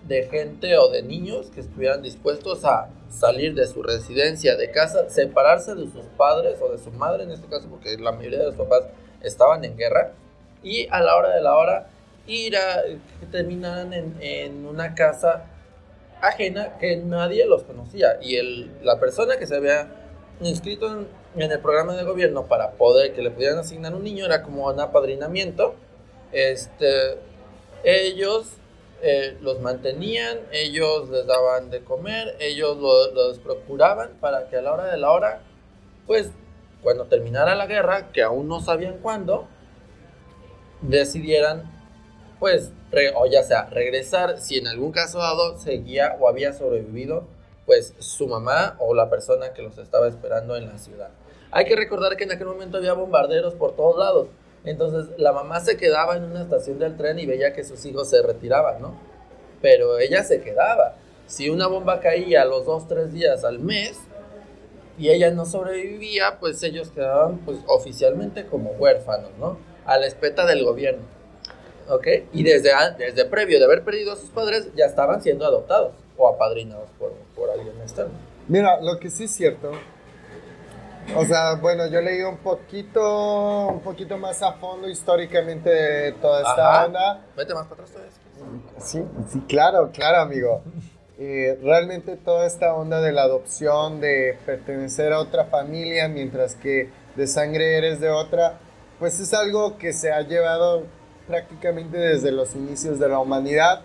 de 0.07 0.27
gente 0.27 0.77
o 0.77 0.91
de 0.91 1.01
niños 1.01 1.49
que 1.49 1.61
estuvieran 1.61 2.03
dispuestos 2.03 2.63
a 2.63 2.89
salir 3.09 3.55
de 3.55 3.65
su 3.65 3.81
residencia, 3.81 4.55
de 4.55 4.69
casa, 4.69 5.09
separarse 5.09 5.73
de 5.73 5.89
sus 5.89 6.05
padres 6.17 6.59
o 6.61 6.71
de 6.71 6.77
su 6.77 6.91
madre 6.91 7.23
en 7.23 7.31
este 7.31 7.47
caso, 7.47 7.67
porque 7.67 7.97
la 7.97 8.11
mayoría 8.11 8.39
de 8.39 8.45
los 8.45 8.55
papás 8.55 8.83
estaban 9.21 9.65
en 9.65 9.75
guerra, 9.75 10.13
y 10.61 10.87
a 10.89 11.01
la 11.01 11.15
hora 11.15 11.29
de 11.29 11.41
la 11.41 11.55
hora 11.55 11.87
ir 12.27 12.57
a 12.57 12.83
que 13.19 13.25
terminaran 13.31 13.93
en, 13.93 14.15
en 14.21 14.65
una 14.65 14.95
casa 14.95 15.45
ajena 16.21 16.77
que 16.79 16.97
nadie 16.97 17.45
los 17.45 17.63
conocía. 17.63 18.17
Y 18.21 18.35
el, 18.37 18.71
la 18.83 18.99
persona 18.99 19.37
que 19.37 19.47
se 19.47 19.55
había 19.55 19.87
inscrito 20.41 20.87
en, 20.91 21.07
el 21.51 21.59
programa 21.59 21.93
de 21.95 22.03
gobierno 22.03 22.45
para 22.45 22.71
poder 22.71 23.13
que 23.13 23.21
le 23.21 23.29
pudieran 23.31 23.59
asignar 23.59 23.93
un 23.93 24.03
niño 24.03 24.25
era 24.25 24.41
como 24.43 24.67
un 24.67 24.79
apadrinamiento. 24.79 25.75
Este 26.31 27.17
ellos 27.83 28.53
eh, 29.01 29.37
los 29.41 29.59
mantenían, 29.61 30.39
ellos 30.51 31.09
les 31.09 31.25
daban 31.27 31.69
de 31.69 31.81
comer, 31.83 32.35
ellos 32.39 32.77
lo- 32.77 33.11
los 33.13 33.39
procuraban 33.39 34.11
para 34.19 34.47
que 34.49 34.57
a 34.57 34.61
la 34.61 34.73
hora 34.73 34.85
de 34.85 34.97
la 34.97 35.11
hora, 35.11 35.41
pues 36.07 36.31
cuando 36.81 37.05
terminara 37.05 37.55
la 37.55 37.67
guerra, 37.67 38.11
que 38.11 38.23
aún 38.23 38.47
no 38.47 38.59
sabían 38.61 38.97
cuándo, 38.99 39.47
decidieran, 40.81 41.71
pues, 42.39 42.71
o 43.15 43.25
ya 43.25 43.43
sea, 43.43 43.65
regresar, 43.65 44.39
si 44.39 44.57
en 44.57 44.67
algún 44.67 44.91
caso 44.91 45.19
dado 45.19 45.57
seguía 45.57 46.17
o 46.19 46.27
había 46.27 46.53
sobrevivido, 46.53 47.27
pues 47.65 47.93
su 47.99 48.27
mamá 48.27 48.75
o 48.79 48.93
la 48.93 49.09
persona 49.09 49.53
que 49.53 49.61
los 49.61 49.77
estaba 49.77 50.07
esperando 50.07 50.55
en 50.55 50.67
la 50.67 50.77
ciudad. 50.77 51.09
Hay 51.51 51.65
que 51.65 51.75
recordar 51.75 52.15
que 52.17 52.25
en 52.25 52.31
aquel 52.31 52.47
momento 52.47 52.77
había 52.77 52.93
bombarderos 52.93 53.55
por 53.55 53.75
todos 53.75 53.97
lados. 53.97 54.27
Entonces 54.65 55.17
la 55.17 55.31
mamá 55.31 55.59
se 55.61 55.77
quedaba 55.77 56.17
en 56.17 56.23
una 56.23 56.41
estación 56.41 56.79
del 56.79 56.97
tren 56.97 57.19
y 57.19 57.25
veía 57.25 57.53
que 57.53 57.63
sus 57.63 57.85
hijos 57.85 58.09
se 58.09 58.21
retiraban, 58.21 58.81
¿no? 58.81 58.99
Pero 59.61 59.99
ella 59.99 60.23
se 60.23 60.41
quedaba. 60.41 60.95
Si 61.27 61.49
una 61.49 61.67
bomba 61.67 61.99
caía 61.99 62.45
los 62.45 62.65
dos, 62.65 62.87
tres 62.87 63.13
días 63.13 63.43
al 63.43 63.59
mes 63.59 63.99
y 64.97 65.09
ella 65.09 65.31
no 65.31 65.45
sobrevivía, 65.45 66.37
pues 66.39 66.61
ellos 66.63 66.89
quedaban 66.89 67.39
pues 67.39 67.59
oficialmente 67.67 68.45
como 68.45 68.71
huérfanos, 68.71 69.31
¿no? 69.39 69.57
A 69.85 69.97
la 69.97 70.07
espeta 70.07 70.45
del 70.45 70.63
gobierno. 70.63 71.14
¿Ok? 71.89 72.07
Y 72.33 72.43
desde, 72.43 72.71
desde 72.97 73.25
previo 73.25 73.59
de 73.59 73.65
haber 73.65 73.83
perdido 73.83 74.13
a 74.13 74.15
sus 74.15 74.29
padres, 74.29 74.69
ya 74.75 74.85
estaban 74.85 75.21
siendo 75.21 75.45
adoptados 75.45 75.93
o 76.17 76.27
apadrinados 76.27 76.89
por, 76.97 77.11
por 77.35 77.49
alguien 77.49 77.75
externo. 77.81 78.13
Mira, 78.47 78.79
lo 78.81 78.99
que 78.99 79.09
sí 79.09 79.25
es 79.25 79.31
cierto. 79.31 79.71
O 81.15 81.25
sea, 81.25 81.55
bueno, 81.55 81.85
yo 81.87 82.01
leí 82.01 82.21
un 82.23 82.37
poquito, 82.37 83.67
un 83.67 83.81
poquito 83.81 84.17
más 84.17 84.41
a 84.41 84.53
fondo 84.53 84.89
históricamente 84.89 85.69
de 85.69 86.11
toda 86.13 86.39
esta 86.39 86.71
Ajá. 86.71 86.85
onda. 86.85 87.25
Vete 87.37 87.53
más 87.53 87.67
para 87.67 87.83
atrás 87.83 87.91
todavía. 87.91 88.11
Sí, 88.79 89.03
sí, 89.31 89.41
claro, 89.47 89.91
claro, 89.93 90.21
amigo. 90.21 90.61
Eh, 91.17 91.57
realmente 91.63 92.17
toda 92.17 92.45
esta 92.45 92.73
onda 92.73 93.01
de 93.01 93.11
la 93.11 93.21
adopción, 93.21 94.01
de 94.01 94.37
pertenecer 94.45 95.13
a 95.13 95.19
otra 95.19 95.45
familia, 95.45 96.07
mientras 96.07 96.55
que 96.55 96.89
de 97.15 97.27
sangre 97.27 97.77
eres 97.77 97.99
de 98.01 98.09
otra, 98.09 98.57
pues 98.99 99.19
es 99.19 99.33
algo 99.33 99.77
que 99.77 99.93
se 99.93 100.11
ha 100.11 100.21
llevado 100.21 100.83
prácticamente 101.27 101.97
desde 101.97 102.31
los 102.31 102.55
inicios 102.55 102.99
de 102.99 103.09
la 103.09 103.19
humanidad. 103.19 103.81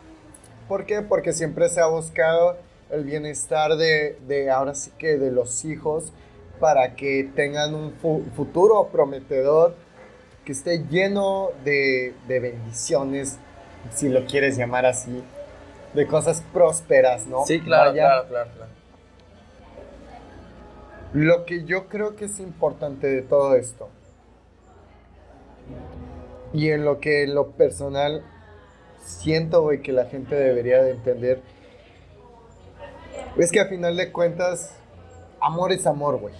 ¿Por 0.68 0.86
qué? 0.86 1.02
Porque 1.02 1.32
siempre 1.32 1.68
se 1.68 1.80
ha 1.80 1.86
buscado 1.86 2.56
el 2.90 3.04
bienestar 3.04 3.76
de, 3.76 4.18
de 4.26 4.50
ahora 4.50 4.74
sí 4.74 4.90
que 4.98 5.16
de 5.18 5.30
los 5.30 5.64
hijos 5.64 6.12
para 6.58 6.94
que 6.94 7.30
tengan 7.34 7.74
un 7.74 7.92
fu- 7.94 8.22
futuro 8.36 8.88
prometedor 8.92 9.74
que 10.44 10.52
esté 10.52 10.84
lleno 10.90 11.50
de, 11.64 12.14
de 12.28 12.40
bendiciones, 12.40 13.38
si 13.94 14.08
lo 14.08 14.26
quieres 14.26 14.56
llamar 14.56 14.86
así, 14.86 15.22
de 15.94 16.06
cosas 16.06 16.42
prósperas, 16.52 17.26
¿no? 17.26 17.44
Sí, 17.46 17.60
claro, 17.60 17.90
Vaya, 17.90 18.02
claro, 18.02 18.28
claro, 18.28 18.50
claro. 18.56 18.70
Lo 21.12 21.44
que 21.44 21.64
yo 21.64 21.88
creo 21.88 22.14
que 22.14 22.26
es 22.26 22.38
importante 22.38 23.08
de 23.08 23.22
todo 23.22 23.56
esto, 23.56 23.88
y 26.52 26.70
en 26.70 26.84
lo 26.84 27.00
que 27.00 27.24
en 27.24 27.34
lo 27.34 27.52
personal 27.52 28.24
siento, 29.04 29.62
güey, 29.62 29.82
que 29.82 29.92
la 29.92 30.06
gente 30.06 30.34
debería 30.34 30.82
de 30.82 30.92
entender, 30.92 31.42
es 33.36 33.50
que 33.52 33.60
a 33.60 33.66
final 33.66 33.96
de 33.96 34.12
cuentas, 34.12 34.74
amor 35.40 35.72
es 35.72 35.86
amor, 35.86 36.18
güey. 36.18 36.34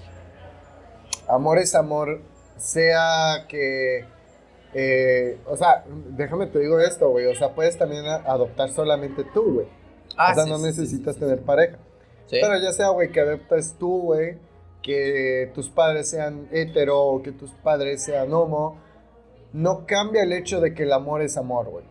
Amor 1.29 1.59
es 1.59 1.75
amor, 1.75 2.21
sea 2.57 3.47
que... 3.49 4.05
eh, 4.75 5.39
o 5.47 5.57
sea, 5.57 5.85
déjame 5.89 6.47
te 6.47 6.59
digo 6.59 6.81
esto, 6.81 7.11
güey. 7.11 7.27
O 7.27 7.35
sea, 7.35 7.55
puedes 7.55 7.79
también 7.79 8.05
adoptar 8.07 8.71
solamente 8.71 9.25
tú, 9.33 9.55
güey. 9.55 9.67
Ah, 10.17 10.33
o 10.33 10.35
sea, 10.35 10.45
sí, 10.45 10.51
no 10.51 10.59
sí, 10.59 10.65
necesitas 10.65 11.15
sí, 11.15 11.21
tener 11.21 11.41
pareja. 11.43 11.79
Pero 12.29 12.59
ya 12.59 12.73
sea, 12.73 12.89
güey, 12.91 13.11
que 13.11 13.21
adoptes 13.21 13.75
tú, 13.79 14.03
güey, 14.03 14.39
que 14.83 15.51
tus 15.55 15.69
padres 15.69 16.09
sean 16.11 16.49
hetero 16.53 17.01
o 17.01 17.23
que 17.23 17.33
tus 17.33 17.51
padres 17.53 18.03
sean 18.05 18.33
homo, 18.33 18.79
no 19.53 19.87
cambia 19.87 20.23
el 20.23 20.33
hecho 20.33 20.61
de 20.61 20.75
que 20.75 20.85
el 20.85 20.93
amor 20.93 21.23
es 21.23 21.37
amor, 21.37 21.69
güey. 21.69 21.85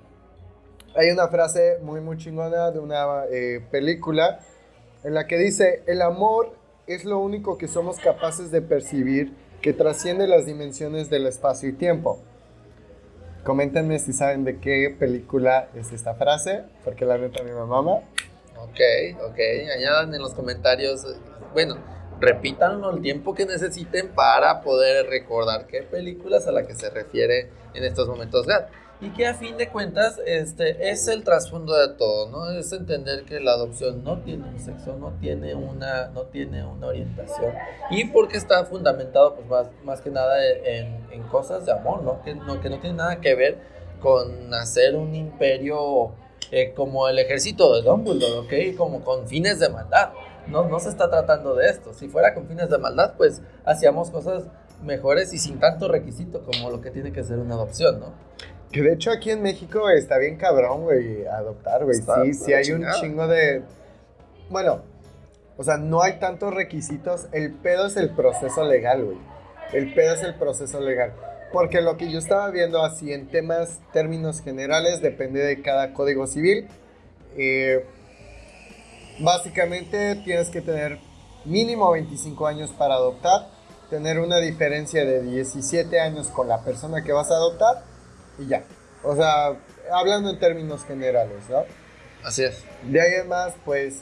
Hay 0.95 1.11
una 1.11 1.27
frase 1.27 1.77
muy, 1.81 2.01
muy 2.01 2.17
chingona 2.17 2.71
de 2.71 2.79
una 2.79 3.25
eh, 3.31 3.61
película 3.71 4.39
en 5.03 5.13
la 5.13 5.27
que 5.27 5.37
dice, 5.37 5.83
el 5.87 6.01
amor 6.01 6.53
es 6.87 7.05
lo 7.05 7.19
único 7.19 7.57
que 7.57 7.67
somos 7.67 7.97
capaces 7.99 8.51
de 8.51 8.61
percibir 8.61 9.33
que 9.61 9.73
trasciende 9.73 10.27
las 10.27 10.45
dimensiones 10.45 11.09
del 11.09 11.27
espacio 11.27 11.69
y 11.69 11.73
tiempo. 11.73 12.19
Coméntenme 13.43 13.99
si 13.99 14.13
saben 14.13 14.43
de 14.43 14.59
qué 14.59 14.95
película 14.97 15.69
es 15.75 15.91
esta 15.91 16.15
frase, 16.15 16.63
porque 16.83 17.05
la 17.05 17.17
neta 17.17 17.43
mi 17.43 17.51
mamá. 17.51 17.81
Ok, 18.57 18.79
ok. 19.23 19.39
Añadan 19.77 20.13
en 20.13 20.21
los 20.21 20.33
comentarios. 20.33 21.05
eh, 21.05 21.17
Bueno, 21.53 21.77
repítanlo 22.19 22.91
el 22.91 23.01
tiempo 23.01 23.33
que 23.33 23.45
necesiten 23.45 24.09
para 24.09 24.61
poder 24.61 25.07
recordar 25.07 25.67
qué 25.67 25.83
películas 25.83 26.47
a 26.47 26.51
la 26.51 26.65
que 26.65 26.75
se 26.75 26.89
refiere 26.89 27.49
en 27.73 27.83
estos 27.83 28.07
momentos. 28.07 28.47
Y 29.01 29.11
que 29.11 29.27
a 29.27 29.33
fin 29.33 29.55
de 29.55 29.69
cuentas 29.69 30.19
este, 30.25 30.91
es 30.91 31.07
el 31.07 31.23
trasfondo 31.23 31.73
de 31.73 31.95
todo, 31.95 32.29
¿no? 32.29 32.51
Es 32.51 32.73
entender 32.73 33.23
que 33.23 33.39
la 33.39 33.51
adopción 33.51 34.03
no 34.03 34.19
tiene 34.19 34.49
un 34.49 34.59
sexo, 34.59 34.97
no 34.97 35.13
tiene 35.21 35.55
una, 35.55 36.07
no 36.07 36.23
tiene 36.23 36.65
una 36.65 36.87
orientación. 36.87 37.53
Y 37.91 38.05
porque 38.05 38.35
está 38.35 38.65
fundamentado, 38.65 39.35
pues 39.35 39.47
más, 39.47 39.67
más 39.85 40.01
que 40.01 40.09
nada 40.09 40.45
en, 40.45 41.05
en 41.11 41.23
cosas 41.29 41.65
de 41.65 41.71
amor, 41.71 42.03
¿no? 42.03 42.21
Que, 42.23 42.35
¿no? 42.35 42.59
que 42.59 42.69
no 42.69 42.79
tiene 42.79 42.97
nada 42.97 43.21
que 43.21 43.35
ver 43.35 43.57
con 44.01 44.53
hacer 44.53 44.95
un 44.95 45.15
imperio 45.15 46.11
eh, 46.51 46.73
como 46.75 47.07
el 47.07 47.19
ejército 47.19 47.75
de 47.75 47.83
Dumbledore, 47.83 48.39
¿ok? 48.39 48.77
Como 48.77 49.03
con 49.03 49.27
fines 49.27 49.59
de 49.59 49.69
maldad. 49.69 50.09
No, 50.47 50.67
no 50.67 50.79
se 50.79 50.89
está 50.89 51.09
tratando 51.09 51.55
de 51.55 51.69
esto. 51.69 51.93
Si 51.93 52.07
fuera 52.07 52.33
con 52.33 52.47
fines 52.47 52.69
de 52.69 52.77
maldad, 52.77 53.13
pues 53.17 53.41
hacíamos 53.65 54.09
cosas 54.09 54.45
mejores 54.83 55.33
y 55.33 55.37
sin 55.37 55.59
tanto 55.59 55.87
requisito 55.87 56.43
como 56.43 56.69
lo 56.69 56.81
que 56.81 56.91
tiene 56.91 57.11
que 57.11 57.23
ser 57.23 57.39
una 57.39 57.55
adopción, 57.55 57.99
¿no? 57.99 58.13
Que 58.71 58.81
de 58.81 58.93
hecho 58.93 59.11
aquí 59.11 59.31
en 59.31 59.41
México 59.41 59.89
está 59.89 60.17
bien 60.17 60.37
cabrón, 60.37 60.83
güey, 60.83 61.25
adoptar, 61.25 61.83
güey. 61.83 61.97
Sí, 61.97 62.33
sí 62.33 62.53
hay 62.53 62.71
un 62.71 62.85
chingo 62.99 63.27
de... 63.27 63.63
Bueno, 64.49 64.81
o 65.57 65.63
sea, 65.63 65.77
no 65.77 66.01
hay 66.01 66.19
tantos 66.19 66.53
requisitos. 66.53 67.27
El 67.31 67.53
pedo 67.53 67.87
es 67.87 67.97
el 67.97 68.11
proceso 68.11 68.63
legal, 68.63 69.03
güey. 69.03 69.17
El 69.73 69.93
pedo 69.93 70.13
es 70.13 70.23
el 70.23 70.35
proceso 70.35 70.79
legal. 70.79 71.13
Porque 71.51 71.81
lo 71.81 71.97
que 71.97 72.11
yo 72.11 72.19
estaba 72.19 72.49
viendo 72.51 72.83
así 72.83 73.11
en 73.11 73.27
temas, 73.27 73.79
términos 73.91 74.41
generales, 74.41 75.01
depende 75.01 75.41
de 75.41 75.61
cada 75.61 75.93
código 75.93 76.27
civil. 76.27 76.67
Eh, 77.37 77.85
básicamente 79.19 80.15
tienes 80.23 80.49
que 80.49 80.61
tener 80.61 80.99
mínimo 81.45 81.91
25 81.91 82.47
años 82.47 82.71
para 82.71 82.95
adoptar, 82.95 83.47
tener 83.89 84.19
una 84.19 84.37
diferencia 84.37 85.05
de 85.05 85.21
17 85.23 85.99
años 85.99 86.27
con 86.27 86.47
la 86.47 86.63
persona 86.63 87.03
que 87.03 87.11
vas 87.11 87.31
a 87.31 87.35
adoptar 87.35 87.83
y 88.37 88.47
ya. 88.47 88.63
O 89.03 89.15
sea, 89.15 89.57
hablando 89.91 90.29
en 90.29 90.39
términos 90.39 90.83
generales, 90.85 91.43
¿no? 91.49 91.63
Así 92.23 92.43
es. 92.43 92.63
De 92.83 92.99
ahí 93.01 93.13
en 93.21 93.27
más, 93.29 93.53
pues, 93.65 94.01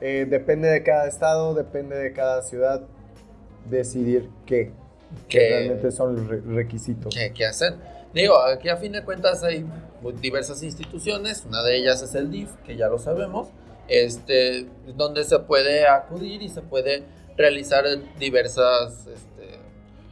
eh, 0.00 0.26
depende 0.28 0.68
de 0.68 0.82
cada 0.82 1.08
estado, 1.08 1.54
depende 1.54 1.96
de 1.96 2.12
cada 2.12 2.42
ciudad, 2.42 2.82
decidir 3.68 4.30
qué, 4.46 4.72
qué 5.28 5.38
Que- 5.38 5.48
realmente 5.48 5.90
son 5.90 6.14
los 6.16 6.28
re- 6.28 6.40
requisitos. 6.54 7.12
¿Qué, 7.14 7.32
qué 7.32 7.46
hacer? 7.46 7.74
Digo, 8.14 8.38
aquí 8.40 8.68
a 8.68 8.76
fin 8.76 8.92
de 8.92 9.02
cuentas 9.04 9.42
hay 9.42 9.66
diversas 10.22 10.62
instituciones, 10.62 11.44
una 11.46 11.62
de 11.62 11.76
ellas 11.76 12.00
es 12.02 12.14
el 12.14 12.30
DIF, 12.30 12.48
que 12.64 12.76
ya 12.76 12.86
lo 12.86 12.98
sabemos, 12.98 13.48
este, 13.88 14.66
donde 14.96 15.24
se 15.24 15.38
puede 15.40 15.86
acudir 15.86 16.42
y 16.42 16.48
se 16.48 16.62
puede 16.62 17.04
realizar 17.36 17.84
diversas, 18.18 19.06
este, 19.06 19.58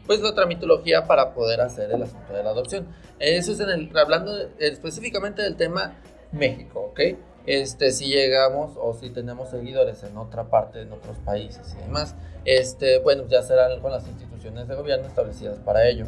pues 0.06 0.20
la 0.20 0.34
tramitología 0.34 1.06
para 1.06 1.34
poder 1.34 1.60
hacer 1.60 1.90
el 1.90 2.02
asunto 2.02 2.32
de 2.32 2.42
la 2.42 2.50
adopción. 2.50 2.86
Eso 3.18 3.52
es 3.52 3.60
en 3.60 3.70
el, 3.70 3.96
hablando 3.96 4.32
específicamente 4.58 5.42
del 5.42 5.56
tema 5.56 5.96
México, 6.32 6.90
¿ok? 6.90 7.00
Este, 7.46 7.92
si 7.92 8.06
llegamos 8.06 8.72
o 8.80 8.94
si 8.94 9.10
tenemos 9.10 9.50
seguidores 9.50 10.02
en 10.02 10.16
otra 10.16 10.44
parte, 10.44 10.80
en 10.80 10.92
otros 10.92 11.18
países 11.18 11.74
y 11.78 11.82
demás, 11.82 12.14
este, 12.44 12.98
bueno, 12.98 13.24
ya 13.28 13.42
serán 13.42 13.80
con 13.80 13.92
las 13.92 14.06
instituciones 14.06 14.66
de 14.66 14.74
gobierno 14.74 15.06
establecidas 15.06 15.58
para 15.58 15.86
ello. 15.86 16.06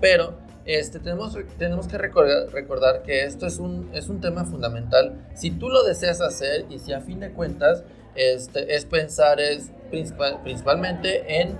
Pero 0.00 0.34
este, 0.68 1.00
tenemos, 1.00 1.34
tenemos 1.56 1.88
que 1.88 1.96
recordar, 1.96 2.50
recordar 2.52 3.02
que 3.02 3.24
esto 3.24 3.46
es 3.46 3.58
un, 3.58 3.90
es 3.94 4.10
un 4.10 4.20
tema 4.20 4.44
fundamental. 4.44 5.26
Si 5.34 5.50
tú 5.50 5.70
lo 5.70 5.82
deseas 5.82 6.20
hacer 6.20 6.66
y 6.68 6.78
si 6.78 6.92
a 6.92 7.00
fin 7.00 7.20
de 7.20 7.30
cuentas 7.30 7.84
este, 8.14 8.76
es 8.76 8.84
pensar 8.84 9.40
es 9.40 9.70
principal, 9.90 10.42
principalmente 10.42 11.40
en, 11.40 11.56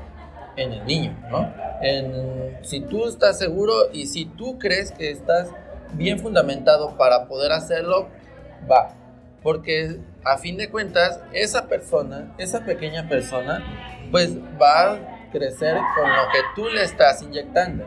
en 0.57 0.73
el 0.73 0.85
niño, 0.85 1.17
¿no? 1.31 1.51
En, 1.81 2.59
si 2.63 2.81
tú 2.81 3.09
estás 3.09 3.39
seguro 3.39 3.73
y 3.95 4.09
si 4.09 4.27
tú 4.27 4.59
crees 4.59 4.93
que 4.93 5.11
estás 5.11 5.49
bien 5.95 6.19
fundamentado 6.19 6.99
para 6.99 7.29
poder 7.29 7.53
hacerlo, 7.53 8.09
va. 8.71 8.91
Porque 9.43 10.01
a 10.23 10.37
fin 10.37 10.59
de 10.59 10.69
cuentas, 10.69 11.19
esa 11.33 11.67
persona, 11.67 12.35
esa 12.37 12.67
pequeña 12.67 13.09
persona, 13.09 13.65
pues 14.11 14.37
va 14.61 14.93
a 14.93 15.31
crecer 15.33 15.79
con 15.97 16.11
lo 16.11 16.23
que 16.31 16.41
tú 16.55 16.69
le 16.69 16.83
estás 16.83 17.23
inyectando. 17.23 17.87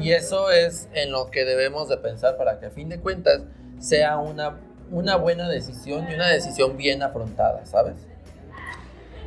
Y 0.00 0.12
eso 0.12 0.50
es 0.50 0.88
en 0.92 1.10
lo 1.10 1.30
que 1.30 1.44
debemos 1.44 1.88
de 1.88 1.96
pensar 1.96 2.36
para 2.36 2.60
que 2.60 2.66
a 2.66 2.70
fin 2.70 2.88
de 2.88 3.00
cuentas 3.00 3.42
sea 3.78 4.18
una, 4.18 4.60
una 4.90 5.16
buena 5.16 5.48
decisión 5.48 6.06
y 6.10 6.14
una 6.14 6.28
decisión 6.28 6.76
bien 6.76 7.02
afrontada, 7.02 7.64
¿sabes? 7.66 7.94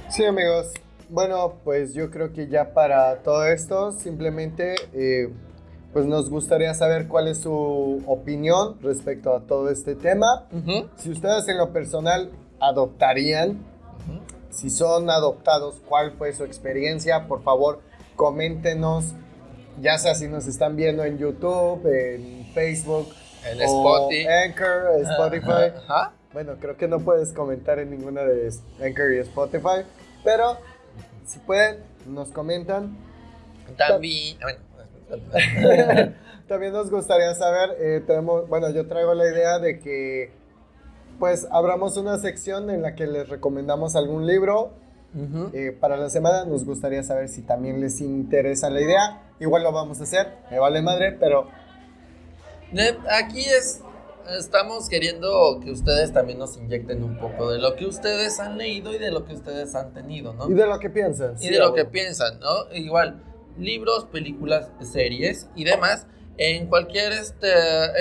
Sí, 0.10 0.26
amigos. 0.26 0.72
Bueno, 1.10 1.56
pues 1.64 1.94
yo 1.94 2.12
creo 2.12 2.34
que 2.34 2.48
ya 2.48 2.74
para 2.74 3.18
todo 3.24 3.46
esto, 3.48 3.92
simplemente 3.92 4.76
eh, 4.94 5.34
pues 5.92 6.06
nos 6.06 6.30
gustaría 6.30 6.74
saber 6.76 7.08
cuál 7.08 7.28
es 7.28 7.40
su 7.40 8.04
opinión 8.06 8.78
respecto 8.82 9.36
a 9.36 9.42
todo 9.42 9.70
este 9.70 9.96
tema. 9.96 10.48
Si 10.98 11.10
ustedes 11.10 11.48
en 11.48 11.58
lo 11.58 11.74
personal 11.74 12.30
adoptarían, 12.60 13.60
si 14.52 14.70
son 14.70 15.10
adoptados, 15.10 15.82
cuál 15.88 16.12
fue 16.12 16.34
su 16.34 16.44
experiencia, 16.44 17.28
por 17.28 17.42
favor, 17.42 17.82
coméntenos, 18.16 19.14
ya 19.82 19.98
sea 19.98 20.16
si 20.16 20.28
nos 20.28 20.48
están 20.48 20.76
viendo 20.76 21.04
en 21.04 21.18
YouTube, 21.18 21.86
en 21.86 22.48
Facebook, 22.54 23.14
en 23.50 23.62
Spotify. 23.62 24.28
Anchor, 24.28 25.02
Spotify. 25.02 25.80
Bueno, 26.34 26.54
creo 26.60 26.78
que 26.78 26.88
no 26.88 27.00
puedes 27.00 27.34
comentar 27.34 27.80
en 27.80 27.90
ninguna 27.90 28.24
de 28.24 28.52
Anchor 28.84 29.14
y 29.14 29.20
Spotify, 29.20 29.86
pero 30.24 30.58
si 31.26 31.40
pueden, 31.40 31.78
nos 32.06 32.30
comentan. 32.30 32.98
También, 33.78 34.38
También 36.48 36.74
nos 36.74 36.90
gustaría 36.90 37.34
saber, 37.36 37.76
eh, 37.80 38.04
tenemos, 38.06 38.50
bueno, 38.50 38.72
yo 38.72 38.88
traigo 38.88 39.14
la 39.14 39.26
idea 39.26 39.60
de 39.60 39.80
que 39.80 40.32
pues 41.20 41.48
abramos 41.52 41.98
una 41.98 42.18
sección 42.18 42.70
en 42.70 42.82
la 42.82 42.96
que 42.96 43.06
les 43.06 43.30
recomendamos 43.30 43.96
algún 43.96 44.26
libro 44.26 44.72
eh, 45.54 45.76
para 45.80 45.98
la 45.98 46.10
semana. 46.10 46.46
Nos 46.46 46.66
gustaría 46.66 47.04
saber 47.04 47.30
si 47.30 47.42
también 47.42 47.82
les 47.82 48.02
interesa 48.02 48.70
la 48.70 48.82
idea. 48.82 49.24
Igual 49.40 49.64
lo 49.64 49.72
vamos 49.72 50.00
a 50.00 50.04
hacer, 50.04 50.28
me 50.52 50.60
vale 50.60 50.82
madre, 50.82 51.14
pero... 51.20 51.48
Aquí 53.10 53.44
es, 53.46 53.82
estamos 54.38 54.90
queriendo 54.90 55.60
que 55.64 55.72
ustedes 55.72 56.14
también 56.14 56.38
nos 56.38 56.56
inyecten 56.58 57.04
un 57.04 57.18
poco 57.18 57.52
de 57.52 57.60
lo 57.60 57.76
que 57.76 57.86
ustedes 57.86 58.40
han 58.40 58.58
leído 58.58 58.94
y 58.94 59.00
de 59.00 59.10
lo 59.10 59.26
que 59.26 59.34
ustedes 59.34 59.74
han 59.74 59.94
tenido, 59.94 60.34
¿no? 60.34 60.50
Y 60.50 60.54
de 60.54 60.68
lo 60.68 60.78
que 60.80 60.90
piensan. 60.90 61.36
Y 61.40 61.50
de 61.50 61.58
lo 61.58 61.74
que 61.74 61.86
piensan, 61.86 62.40
¿no? 62.40 62.72
Igual, 62.74 63.24
libros, 63.58 64.06
películas, 64.06 64.70
series 64.82 65.48
y 65.56 65.64
demás 65.64 66.06
en 66.40 66.68
cualquier 66.68 67.12
este 67.12 67.52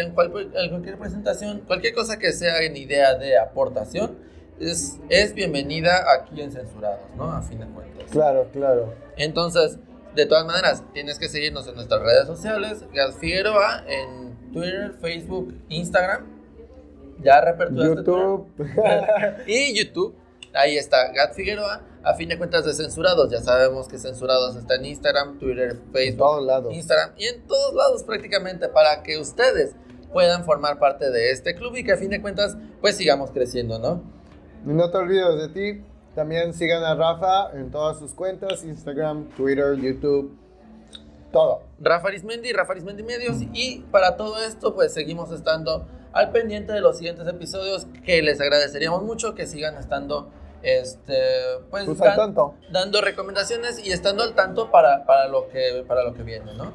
en, 0.01 0.13
cualquier 0.13 0.97
presentación, 0.97 1.63
cualquier 1.67 1.93
cosa 1.93 2.21
que 2.21 2.33
sea 2.33 2.63
en 2.63 2.77
idea 2.77 3.15
de 3.15 3.37
aportación 3.37 4.17
es, 4.61 4.99
es 5.09 5.35
bienvenida 5.35 6.05
aquí 6.15 6.41
en 6.41 6.53
Censurados, 6.53 7.01
¿no? 7.17 7.31
A 7.31 7.43
fin 7.43 7.61
de 7.61 7.67
cuentas. 7.67 8.05
Claro, 8.11 8.49
claro. 8.53 8.95
Entonces, 9.17 9.79
de 10.15 10.27
todas 10.27 10.47
maneras, 10.47 10.83
tienes 10.93 11.19
que 11.19 11.29
seguirnos 11.29 11.67
en 11.69 11.75
nuestras 11.75 12.03
redes 12.03 12.27
sociales, 12.27 12.85
Gas 12.93 13.17
Figueroa, 13.17 13.85
en 13.87 14.53
Twitter, 14.53 14.95
Facebook, 15.01 15.55
Instagram. 15.69 16.27
Ya 17.21 17.41
reperturaste 17.41 17.97
YouTube. 17.97 18.49
y 19.47 19.77
YouTube. 19.77 20.15
Ahí 20.55 20.77
está, 20.77 21.13
Gat 21.13 21.35
Figueroa 21.35 21.83
a 22.03 22.15
fin 22.15 22.29
de 22.29 22.39
cuentas 22.39 22.65
de 22.65 22.73
censurados. 22.73 23.31
Ya 23.31 23.41
sabemos 23.41 23.89
que 23.89 23.99
censurados 23.99 24.57
está 24.57 24.77
en 24.77 24.87
Instagram, 24.87 25.39
Twitter, 25.39 25.77
Facebook, 25.93 26.73
Instagram 26.73 27.13
y 27.17 27.27
en 27.27 27.47
todos 27.47 27.75
lados 27.75 28.03
prácticamente 28.03 28.69
para 28.69 29.03
que 29.03 29.19
ustedes 29.19 29.75
puedan 30.13 30.45
formar 30.45 30.79
parte 30.79 31.11
de 31.11 31.33
este 31.33 31.55
club 31.55 31.77
y 31.77 31.85
que 31.85 31.93
a 31.93 31.97
fin 31.97 32.11
de 32.11 32.23
cuentas 32.23 32.57
pues 32.81 32.97
sigamos 32.97 33.31
creciendo, 33.31 33.79
¿no? 33.79 34.03
Y 34.67 34.71
no 34.71 34.91
te 34.91 34.99
olvides 34.99 35.39
de 35.39 35.49
ti. 35.49 35.85
También 36.15 36.53
sigan 36.53 36.83
a 36.83 36.95
Rafa 36.95 37.53
en 37.53 37.71
todas 37.71 37.99
sus 37.99 38.13
cuentas, 38.13 38.65
Instagram, 38.65 39.29
Twitter, 39.37 39.77
YouTube, 39.77 40.37
todo. 41.33 41.63
Rafa 41.79 42.09
Arismendi, 42.09 42.53
Rafa 42.53 42.73
Arismendi 42.73 43.03
Medios 43.03 43.37
y 43.53 43.85
para 43.93 44.17
todo 44.17 44.39
esto 44.39 44.75
pues 44.75 44.93
seguimos 44.93 45.31
estando 45.31 45.87
al 46.13 46.33
pendiente 46.33 46.73
de 46.73 46.81
los 46.81 46.97
siguientes 46.97 47.27
episodios 47.29 47.87
que 48.05 48.23
les 48.23 48.41
agradeceríamos 48.41 49.03
mucho 49.03 49.35
que 49.35 49.47
sigan 49.47 49.77
estando 49.77 50.31
este, 50.63 51.15
pues, 51.71 51.85
pues 51.85 51.99
tanto. 51.99 52.55
dando 52.73 53.01
recomendaciones 53.01 53.79
y 53.85 53.93
estando 53.93 54.25
al 54.25 54.35
tanto 54.35 54.71
para, 54.71 55.05
para, 55.07 55.29
lo 55.29 55.49
que, 55.49 55.85
para 55.87 56.03
lo 56.03 56.15
que 56.15 56.25
viene, 56.25 56.53
¿no? 56.55 56.73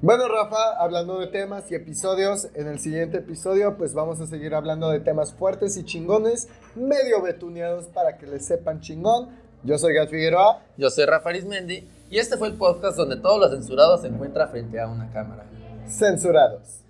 Bueno, 0.00 0.28
Rafa, 0.28 0.76
hablando 0.78 1.18
de 1.18 1.26
temas 1.26 1.68
y 1.72 1.74
episodios, 1.74 2.46
en 2.54 2.68
el 2.68 2.78
siguiente 2.78 3.16
episodio 3.16 3.76
pues 3.76 3.94
vamos 3.94 4.20
a 4.20 4.28
seguir 4.28 4.54
hablando 4.54 4.90
de 4.90 5.00
temas 5.00 5.34
fuertes 5.34 5.76
y 5.76 5.84
chingones, 5.84 6.46
medio 6.76 7.20
betuneados 7.20 7.86
para 7.86 8.16
que 8.16 8.28
les 8.28 8.46
sepan 8.46 8.80
chingón. 8.80 9.30
Yo 9.64 9.76
soy 9.76 9.94
Gat 9.94 10.08
Figueroa. 10.08 10.62
Yo 10.76 10.88
soy 10.90 11.04
Rafa 11.04 11.30
Arismendi 11.30 11.88
y 12.10 12.18
este 12.18 12.36
fue 12.36 12.46
el 12.46 12.54
podcast 12.54 12.96
donde 12.96 13.16
todos 13.16 13.40
los 13.40 13.50
censurados 13.50 14.02
se 14.02 14.06
encuentran 14.06 14.48
frente 14.50 14.78
a 14.80 14.86
una 14.86 15.10
cámara. 15.10 15.44
Censurados. 15.88 16.84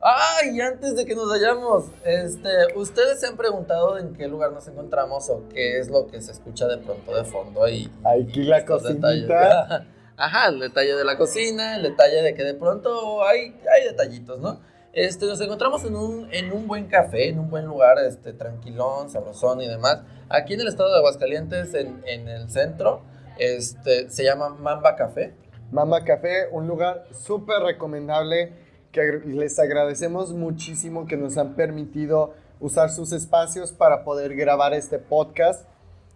Ay, 0.00 0.58
antes 0.58 0.96
de 0.96 1.04
que 1.04 1.14
nos 1.14 1.28
vayamos, 1.28 1.84
este, 2.02 2.48
¿ustedes 2.76 3.20
se 3.20 3.26
han 3.26 3.36
preguntado 3.36 3.98
en 3.98 4.14
qué 4.14 4.26
lugar 4.26 4.52
nos 4.52 4.66
encontramos 4.68 5.28
o 5.28 5.50
qué 5.50 5.78
es 5.78 5.90
lo 5.90 6.06
que 6.06 6.22
se 6.22 6.32
escucha 6.32 6.66
de 6.66 6.78
pronto 6.78 7.14
de 7.14 7.24
fondo? 7.24 7.68
Y, 7.68 7.92
Aquí 8.04 8.42
la 8.42 8.64
cocinita. 8.64 9.86
Ajá, 10.16 10.48
el 10.48 10.60
detalle 10.60 10.94
de 10.94 11.04
la 11.04 11.16
cocina, 11.16 11.76
el 11.76 11.82
detalle 11.82 12.22
de 12.22 12.34
que 12.34 12.44
de 12.44 12.54
pronto 12.54 13.24
hay, 13.24 13.60
hay 13.74 13.84
detallitos, 13.84 14.38
¿no? 14.40 14.60
Este, 14.92 15.24
nos 15.24 15.40
encontramos 15.40 15.84
en 15.84 15.96
un, 15.96 16.28
en 16.32 16.52
un 16.52 16.68
buen 16.68 16.86
café, 16.86 17.28
en 17.28 17.38
un 17.38 17.48
buen 17.48 17.64
lugar, 17.64 17.98
este, 17.98 18.34
tranquilón, 18.34 19.10
sabrosón 19.10 19.62
y 19.62 19.66
demás. 19.68 20.02
Aquí 20.28 20.52
en 20.54 20.60
el 20.60 20.68
estado 20.68 20.90
de 20.92 20.98
Aguascalientes, 20.98 21.72
en, 21.74 22.02
en 22.06 22.28
el 22.28 22.50
centro, 22.50 23.02
este, 23.38 24.10
se 24.10 24.22
llama 24.22 24.50
Mamba 24.50 24.94
Café. 24.96 25.34
Mamba 25.70 26.04
Café, 26.04 26.48
un 26.50 26.68
lugar 26.68 27.06
súper 27.12 27.60
recomendable 27.62 28.52
que 28.92 29.22
les 29.24 29.58
agradecemos 29.58 30.34
muchísimo 30.34 31.06
que 31.06 31.16
nos 31.16 31.38
han 31.38 31.54
permitido 31.54 32.34
usar 32.60 32.90
sus 32.90 33.12
espacios 33.12 33.72
para 33.72 34.04
poder 34.04 34.36
grabar 34.36 34.74
este 34.74 34.98
podcast. 34.98 35.66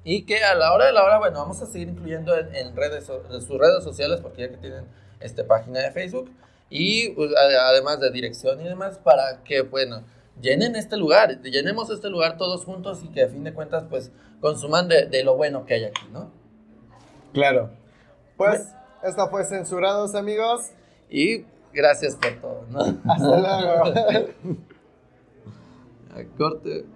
Y 0.06 0.22
que 0.22 0.38
a 0.44 0.54
la 0.54 0.72
hora 0.72 0.86
de 0.86 0.92
la 0.92 1.04
hora, 1.04 1.18
bueno, 1.18 1.40
vamos 1.40 1.60
a 1.60 1.66
seguir 1.66 1.88
incluyendo 1.88 2.36
en, 2.38 2.76
redes, 2.76 3.10
en 3.30 3.42
sus 3.42 3.58
redes 3.58 3.82
sociales, 3.82 4.20
porque 4.20 4.42
ya 4.42 4.48
que 4.50 4.56
tienen 4.56 4.84
esta 5.18 5.44
página 5.46 5.80
de 5.80 5.90
Facebook, 5.90 6.30
y 6.70 7.10
pues, 7.10 7.32
además 7.36 8.00
de 8.00 8.10
dirección 8.12 8.60
y 8.60 8.64
demás, 8.64 8.98
para 8.98 9.42
que, 9.42 9.62
bueno, 9.62 10.04
llenen 10.40 10.76
este 10.76 10.96
lugar, 10.96 11.42
llenemos 11.42 11.90
este 11.90 12.08
lugar 12.08 12.38
todos 12.38 12.64
juntos 12.64 13.00
y 13.02 13.08
que 13.08 13.24
a 13.24 13.28
fin 13.28 13.42
de 13.42 13.52
cuentas, 13.52 13.84
pues, 13.90 14.12
consuman 14.40 14.86
de, 14.86 15.06
de 15.06 15.24
lo 15.24 15.36
bueno 15.36 15.66
que 15.66 15.74
hay 15.74 15.84
aquí, 15.84 16.06
¿no? 16.12 16.30
Claro. 17.32 17.70
Pues, 18.36 18.68
esto 19.02 19.28
fue 19.28 19.44
Censurados, 19.44 20.14
amigos. 20.14 20.70
Y 21.10 21.44
Gracias 21.76 22.16
por 22.16 22.32
todo, 22.40 22.64
¿no? 22.70 22.80
Hasta 23.12 23.38
luego. 23.38 24.56
Corte. 26.38 26.86